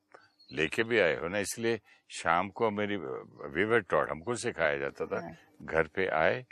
लेके 0.50 0.82
भी 0.82 1.00
आए 1.00 1.16
हो 1.16 1.28
ना 1.28 1.38
इसलिए 1.38 1.80
शाम 2.10 2.48
को 2.50 2.70
मेरी 2.70 2.96
विवर 2.96 3.80
टॉट 3.80 4.10
हमको 4.10 4.34
सिखाया 4.34 4.76
जाता 4.76 5.06
था 5.06 5.20
हाँ। 5.20 5.34
घर 5.62 5.88
पे 5.94 6.06
आए 6.06 6.44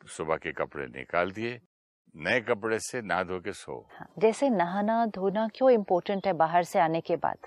सुबह 0.00 0.36
के 0.36 0.52
कपड़े 0.52 0.86
निकाल 0.86 1.30
दिए 1.32 1.60
नए 2.16 2.40
कपड़े 2.40 2.78
से 2.78 3.00
नहा 3.02 3.22
धो 3.22 3.38
के 3.40 3.52
सो। 3.52 3.84
हाँ, 3.92 4.08
जैसे 4.18 4.48
नहाना 4.50 5.04
धोना 5.06 5.48
क्यों 5.48 5.70
इम्पोर्टेंट 5.70 6.26
है 6.26 6.32
बाहर 6.32 6.64
से 6.64 6.78
आने 6.78 7.00
के 7.00 7.16
बाद? 7.16 7.46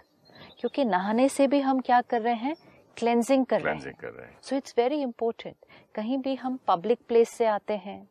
क्योंकि 0.60 0.86
नहाने 0.86 1.28
से 1.30 1.48
भी 1.48 1.60
हम 1.60 1.80
क्या 1.80 2.02
कर 2.02 2.22
रहे 2.22 2.34
हैं? 2.34 2.56
क्लेंजिंग 2.98 3.46
कर 3.46 3.62
रहे 3.62 3.76
हैं। 3.76 4.38
सो 4.42 4.56
इट्स 4.56 4.74
वेरी 4.78 5.02
इंपॉर्टेंट 5.02 5.56
कहीं 5.96 6.18
भी 6.18 6.36
हम 6.36 6.60
पब्लिक 6.68 7.00
प्लेस 7.08 7.30
से 7.30 7.46
आते 7.46 7.78
हैं 7.78 8.08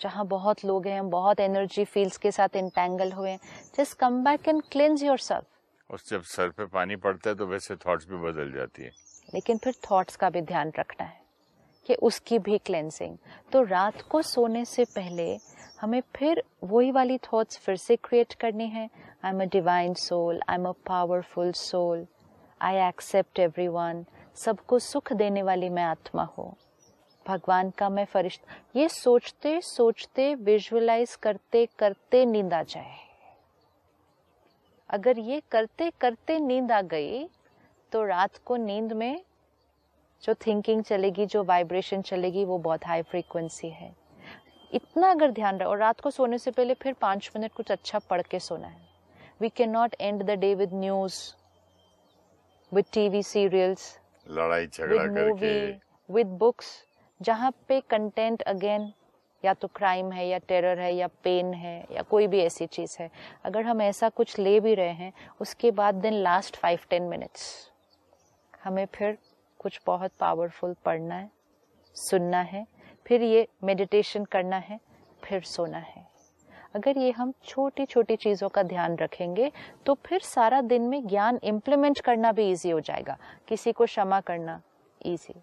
जहाँ 0.00 0.26
बहुत 0.26 0.64
लोग 0.64 0.86
हैं 0.86 1.08
बहुत 1.10 1.40
एनर्जी 1.40 1.84
फील्ड्स 1.84 2.16
के 2.16 2.30
साथ 2.30 2.56
इंटेंगल 2.56 3.12
हुए 3.12 3.36
just 3.76 3.98
come 3.98 4.22
back 4.24 4.48
and 4.48 4.62
cleanse 4.72 5.04
your 5.04 5.18
self 5.18 5.90
और 5.90 5.98
जब 6.08 6.22
सर 6.22 6.48
पे 6.48 6.66
पानी 6.66 6.96
पड़ता 6.96 7.30
है 7.30 7.36
तो 7.36 7.46
वैसे 7.46 7.76
थॉट्स 7.76 8.08
भी 8.08 8.16
बदल 8.16 8.52
जाती 8.52 8.82
है। 8.82 8.90
लेकिन 9.34 9.58
फिर 9.58 9.74
थॉट्स 9.90 10.16
का 10.16 10.30
भी 10.30 10.42
ध्यान 10.42 10.72
रखना 10.78 11.04
है। 11.04 11.21
कि 11.86 11.94
उसकी 12.02 12.38
भी 12.38 12.58
क्लेंसिंग 12.58 13.16
तो 13.52 13.62
रात 13.62 14.00
को 14.02 14.22
सोने 14.22 14.64
से 14.64 14.84
पहले 14.94 15.36
हमें 15.80 16.00
फिर 16.16 16.42
वही 16.64 16.90
वाली 16.90 17.18
थॉट्स 17.18 17.58
फिर 17.58 17.76
से 17.76 17.96
क्रिएट 17.96 18.34
करनी 18.34 18.68
है। 18.68 18.88
I 19.24 19.30
am 19.30 19.42
a 19.42 19.46
divine 19.52 19.94
soul 19.94 20.40
I 20.48 20.54
am 20.54 20.68
a 20.68 20.72
powerful 20.86 21.52
soul 21.52 22.06
I 22.60 22.76
accept 22.88 23.38
everyone 23.68 24.04
सबको 24.36 24.78
सुख 24.78 25.12
देने 25.12 25.42
वाली 25.42 25.68
मैं 25.68 25.84
आत्मा 25.84 26.28
हूँ। 26.38 26.54
भगवान 27.26 27.70
का 27.70 27.88
मैं 27.88 28.04
फरिश्ता। 28.04 28.54
ये 28.76 28.88
सोचते 28.88 29.60
सोचते 29.62 30.34
विजुअलाइज 30.36 31.14
करते 31.16 31.66
करते 31.78 32.24
नींद 32.26 32.54
आ 32.54 32.62
जाए। 32.64 32.96
अगर 34.90 35.18
ये 35.18 35.42
करते 35.50 35.90
करते 36.00 36.38
नींद 36.38 36.72
आ 36.72 36.80
गई 36.82 37.24
तो 37.92 38.04
रात 38.04 38.36
को 38.44 38.56
नींद 38.56 38.92
में 38.92 39.22
जो 40.22 40.34
थिंकिंग 40.46 40.82
चलेगी 40.84 41.26
जो 41.26 41.42
वाइब्रेशन 41.44 42.02
चलेगी 42.02 42.44
वो 42.44 42.58
बहुत 42.58 42.86
हाई 42.86 43.02
फ्रीक्वेंसी 43.02 43.68
है। 43.70 43.92
इतना 44.70 45.10
अगर 45.10 45.30
ध्यान 45.30 45.58
रहे 45.58 45.68
और 45.68 45.78
रात 45.78 46.00
को 46.00 46.10
सोने 46.10 46.38
से 46.38 46.50
पहले 46.50 46.74
फिर 46.74 46.92
पाँच 46.92 47.30
मिनट 47.36 47.52
कुछ 47.52 47.70
अच्छा 47.72 47.98
पढ़ 48.10 48.22
के 48.22 48.38
सोना 48.40 48.66
है। 48.66 48.80
We 49.40 49.48
can 49.48 49.70
not 49.70 49.94
end 50.00 50.22
the 50.22 50.38
day 50.40 50.54
with 50.54 50.74
news 50.74 51.18
with 52.72 52.84
TV 52.92 53.22
serials 53.22 53.98
लड़ाई 54.26 54.66
झगड़ा 54.66 55.06
करके। 55.06 55.70
विद 56.08 56.26
बुक्स 56.38 56.72
जहाँ 57.20 57.52
पे 57.68 57.80
कंटेंट 57.80 58.42
अगेन 58.42 58.92
या 59.44 59.54
तो 59.54 59.68
क्राइम 59.68 60.12
है 60.12 60.26
या 60.28 60.38
टेरर 60.38 60.78
है 60.78 60.94
या 60.94 61.06
पेन 61.24 61.52
है 61.54 61.76
या 61.92 62.02
कोई 62.02 62.26
भी 62.26 62.40
ऐसी 62.40 62.66
चीज़ 62.66 62.96
है। 63.00 63.10
अगर 63.44 63.64
हम 63.64 63.82
ऐसा 63.82 64.08
कुछ 64.08 64.38
ले 64.38 64.58
भी 64.60 64.74
रहे 64.74 64.92
हैं 64.92 65.12
उसके 65.40 65.70
बाद 65.72 65.94
then 65.94 66.14
last 66.22 66.56
five 66.56 66.78
ten 66.90 67.02
minutes 67.02 67.44
हमें 68.64 68.86
फिर 68.94 69.18
कुछ 69.62 69.80
बहुत 69.86 70.10
पावरफुल 70.20 70.74
पढ़ना 70.84 71.14
है, 71.14 71.30
सुनना 71.96 72.40
है, 72.40 72.66
फिर 73.06 73.22
ये 73.22 73.46
मेडिटेशन 73.64 74.24
करना 74.24 74.56
है, 74.58 74.80
फिर 75.22 75.42
सोना 75.42 75.78
है। 75.78 76.06
अगर 76.74 76.98
ये 76.98 77.10
हम 77.10 77.32
छोटी 77.44 77.84
छोटी 77.86 78.16
चीज़ों 78.16 78.48
का 78.48 78.62
ध्यान 78.62 78.96
रखेंगे 78.96 79.50
तो 79.86 79.94
फिर 80.06 80.20
सारा 80.20 80.60
दिन 80.62 80.82
में 80.82 81.06
ज्ञान 81.06 81.38
इम्प्लीमेंट 81.44 82.00
करना 82.00 82.32
भी 82.32 82.50
इजी 82.50 82.70
हो 82.70 82.80
जाएगा। 82.80 83.16
किसी 83.48 83.72
को 83.72 83.84
क्षमा 83.84 84.20
करना 84.20 84.60
इजी 85.00 85.34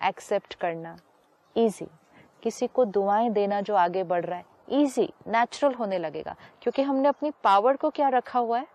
एक्सेप्ट 0.00 0.54
करना 0.54 0.96
इजी 1.56 1.86
किसी 2.42 2.66
को 2.66 2.84
दुआएँ 2.86 3.30
देना 3.30 3.60
जो 3.60 3.74
आगे 3.76 4.02
बढ़ 4.04 4.24
रहा 4.24 4.38
है 4.38 4.44
इजी 4.72 5.08
नेचुरल 5.28 5.74
होने 5.74 5.98
लगेगा, 5.98 6.34
क्योंकि 6.62 6.82
हमने 6.82 7.08
अपनी 7.08 7.30
पावर 7.44 7.76
को 7.76 7.90
क्या 7.90 8.08
रखा 8.08 8.38
हुआ 8.38 8.58
है? 8.58 8.66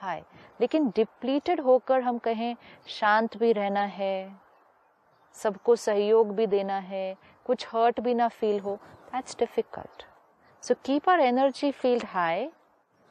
हाय। 0.00 0.22
लेकिन 0.60 0.88
डिप्लीटेड 0.88 1.60
होकर 1.60 2.00
हम 2.00 2.18
कहें 2.18 2.54
शांत 2.88 3.36
भी 3.36 3.52
रहना 3.52 3.84
है 3.96 4.14
सबको 5.36 5.76
सहयोग 5.76 6.34
भी 6.36 6.46
देना 6.46 6.78
है 6.78 7.16
कुछ 7.44 7.66
हर्ट 7.72 8.00
भी 8.00 8.14
ना 8.14 8.28
फील 8.28 8.60
हो 8.60 8.78
that's 9.12 9.36
difficult 9.38 10.04
so 10.62 10.74
keep 10.84 11.08
our 11.10 11.20
energy 11.20 11.70
field 11.70 12.04
high 12.04 12.48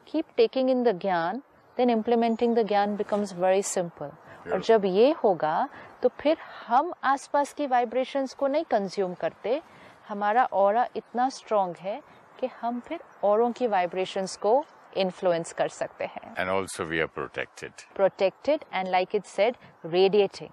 keep 0.08 0.26
taking 0.38 0.70
in 0.70 0.84
the 0.84 0.98
gyan 1.00 1.42
then 1.78 1.90
implementing 1.90 2.56
the 2.56 2.68
gyan 2.68 2.96
becomes 2.96 3.34
very 3.34 3.62
simple 3.62 4.12
और 4.52 4.62
जब 4.62 4.86
ये 4.86 5.12
होगा 5.24 5.68
तो 6.02 6.10
फिर 6.20 6.38
हम 6.68 6.94
आसपास 7.04 7.54
की 7.54 7.68
वाइब्रेशंस 7.68 8.34
को 8.34 8.48
नहीं 8.48 8.64
कंज्यूम 8.64 9.14
करते 9.14 9.62
हमारा 10.10 10.46
और 10.54 10.86
इतना 10.96 11.30
स्ट्रांग 11.30 11.76
है 11.76 12.02
कि 12.40 12.48
हम 12.62 12.80
फिर 12.80 13.00
औरों 13.24 13.52
की 13.52 13.68
वाइब्रेशंस 13.68 14.36
को 14.38 14.64
इन्फ्लुएंस 14.98 15.54
कर 15.54 15.68
सकते 15.70 16.06
हैं 16.06 16.34
and 16.38 16.50
also 16.50 16.86
we 16.86 17.00
are 17.00 17.08
protected 17.16 17.72
protected 17.96 18.66
and 18.74 18.88
like 18.88 19.16
it 19.16 19.26
said 19.26 19.58
radiating 19.86 20.50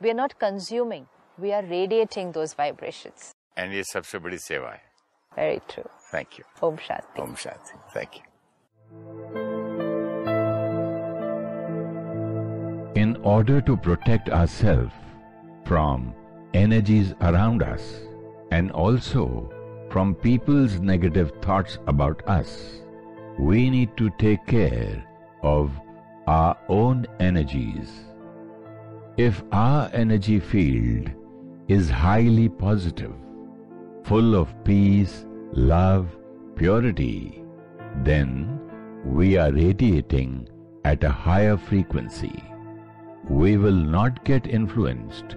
we 0.00 0.10
are 0.10 0.16
not 0.16 0.32
consuming 0.40 1.06
we 1.38 1.50
are 1.50 1.64
radiating 1.64 2.32
those 2.32 2.54
vibrations 2.58 3.32
and 3.58 3.72
ये 3.74 3.82
सबसे 3.92 4.18
बड़ी 4.18 4.38
सेवा 4.38 4.70
है 4.70 4.82
वेरी 5.32 5.60
ट्रू 5.68 5.84
थैंक 6.14 6.38
यू 6.38 6.66
ओम 6.68 6.76
शांति 6.88 7.22
ओम 7.22 7.34
शांति 7.44 7.78
thank 7.96 8.16
you 8.16 8.28
in 12.96 13.16
order 13.22 13.60
to 13.62 13.76
protect 13.76 14.28
ourselves 14.28 14.92
from 15.64 16.12
energies 16.54 17.14
around 17.20 17.62
us 17.62 17.84
and 18.50 18.72
also 18.72 19.24
from 19.90 20.14
people's 20.14 20.80
negative 20.80 21.32
thoughts 21.40 21.78
about 21.86 22.22
us, 22.28 22.82
we 23.48 23.70
need 23.70 23.96
to 23.96 24.10
take 24.18 24.44
care 24.46 25.04
of 25.42 25.70
our 26.26 26.56
own 26.68 27.06
energies. 27.18 27.90
If 29.16 29.42
our 29.52 29.90
energy 29.92 30.38
field 30.38 31.10
is 31.68 31.88
highly 31.88 32.48
positive, 32.48 33.14
full 34.04 34.34
of 34.34 34.52
peace, 34.64 35.26
love, 35.52 36.08
purity, 36.54 37.42
then 38.04 38.60
we 39.04 39.36
are 39.36 39.52
radiating 39.52 40.48
at 40.84 41.02
a 41.04 41.10
higher 41.10 41.56
frequency 41.56 42.42
we 43.28 43.56
will 43.56 43.80
not 43.96 44.24
get 44.24 44.46
influenced 44.46 45.36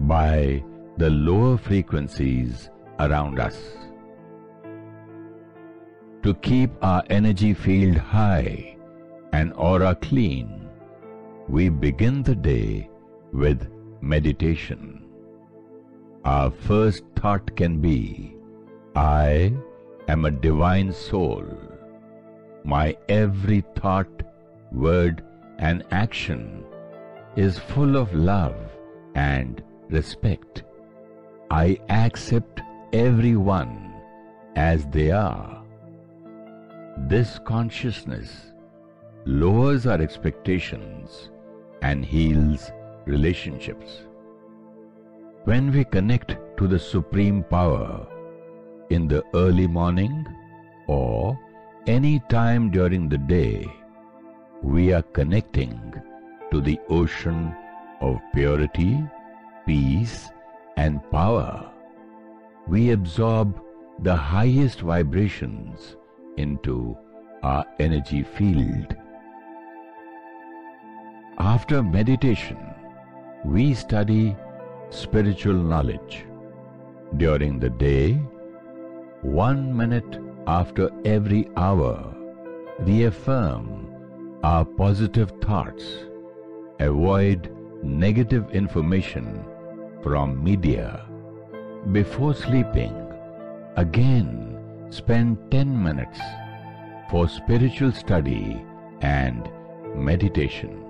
by 0.00 0.64
the 0.96 1.10
lower 1.10 1.58
frequencies 1.58 2.70
around 3.00 3.38
us. 3.38 3.58
To 6.24 6.32
keep 6.32 6.70
our 6.82 7.02
energy 7.10 7.52
field 7.52 7.98
high 7.98 8.76
and 9.34 9.52
aura 9.52 9.94
clean, 9.94 10.70
we 11.48 11.68
begin 11.68 12.22
the 12.22 12.34
day 12.34 12.88
with 13.30 13.68
meditation. 14.00 15.04
Our 16.24 16.50
first 16.50 17.04
thought 17.14 17.54
can 17.56 17.78
be, 17.82 18.36
I 18.96 19.52
am 20.08 20.24
a 20.24 20.30
divine 20.30 20.94
soul. 20.94 21.44
My 22.64 22.96
every 23.10 23.62
thought, 23.76 24.22
word 24.72 25.22
and 25.58 25.84
action 25.90 26.64
is 27.36 27.58
full 27.58 27.98
of 27.98 28.14
love 28.14 28.56
and 29.14 29.62
respect. 29.90 30.62
I 31.50 31.78
accept 31.90 32.62
everyone 32.94 33.92
as 34.56 34.86
they 34.86 35.10
are. 35.10 35.63
This 36.96 37.40
consciousness 37.40 38.52
lowers 39.26 39.84
our 39.84 40.00
expectations 40.00 41.30
and 41.82 42.04
heals 42.04 42.70
relationships. 43.04 44.02
When 45.42 45.72
we 45.72 45.84
connect 45.84 46.36
to 46.56 46.68
the 46.68 46.78
Supreme 46.78 47.42
Power 47.42 48.06
in 48.90 49.08
the 49.08 49.24
early 49.34 49.66
morning 49.66 50.24
or 50.86 51.36
any 51.88 52.20
time 52.28 52.70
during 52.70 53.08
the 53.08 53.18
day, 53.18 53.66
we 54.62 54.92
are 54.92 55.02
connecting 55.02 55.92
to 56.52 56.60
the 56.60 56.78
ocean 56.88 57.56
of 58.00 58.20
purity, 58.32 59.02
peace, 59.66 60.30
and 60.76 61.02
power. 61.10 61.72
We 62.68 62.92
absorb 62.92 63.60
the 63.98 64.14
highest 64.14 64.80
vibrations 64.80 65.96
into 66.36 66.96
our 67.42 67.64
energy 67.78 68.22
field. 68.22 68.96
After 71.38 71.82
meditation, 71.82 72.58
we 73.44 73.74
study 73.74 74.36
spiritual 74.90 75.54
knowledge. 75.54 76.24
During 77.16 77.58
the 77.58 77.70
day, 77.70 78.14
one 79.22 79.76
minute 79.76 80.18
after 80.46 80.90
every 81.04 81.48
hour, 81.56 82.14
reaffirm 82.80 83.86
our 84.42 84.64
positive 84.64 85.32
thoughts 85.40 85.84
Avoid 86.80 87.54
negative 87.84 88.50
information 88.50 89.44
from 90.02 90.42
media. 90.42 91.06
Before 91.92 92.34
sleeping, 92.34 92.92
again 93.76 94.53
spend 94.90 95.38
10 95.50 95.82
minutes 95.82 96.18
for 97.10 97.28
spiritual 97.28 97.92
study 97.92 98.64
and 99.00 99.48
meditation. 99.94 100.84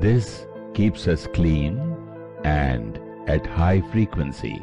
This 0.00 0.46
keeps 0.74 1.08
us 1.08 1.26
clean 1.34 1.96
and 2.44 2.98
at 3.28 3.46
high 3.46 3.80
frequency. 3.92 4.60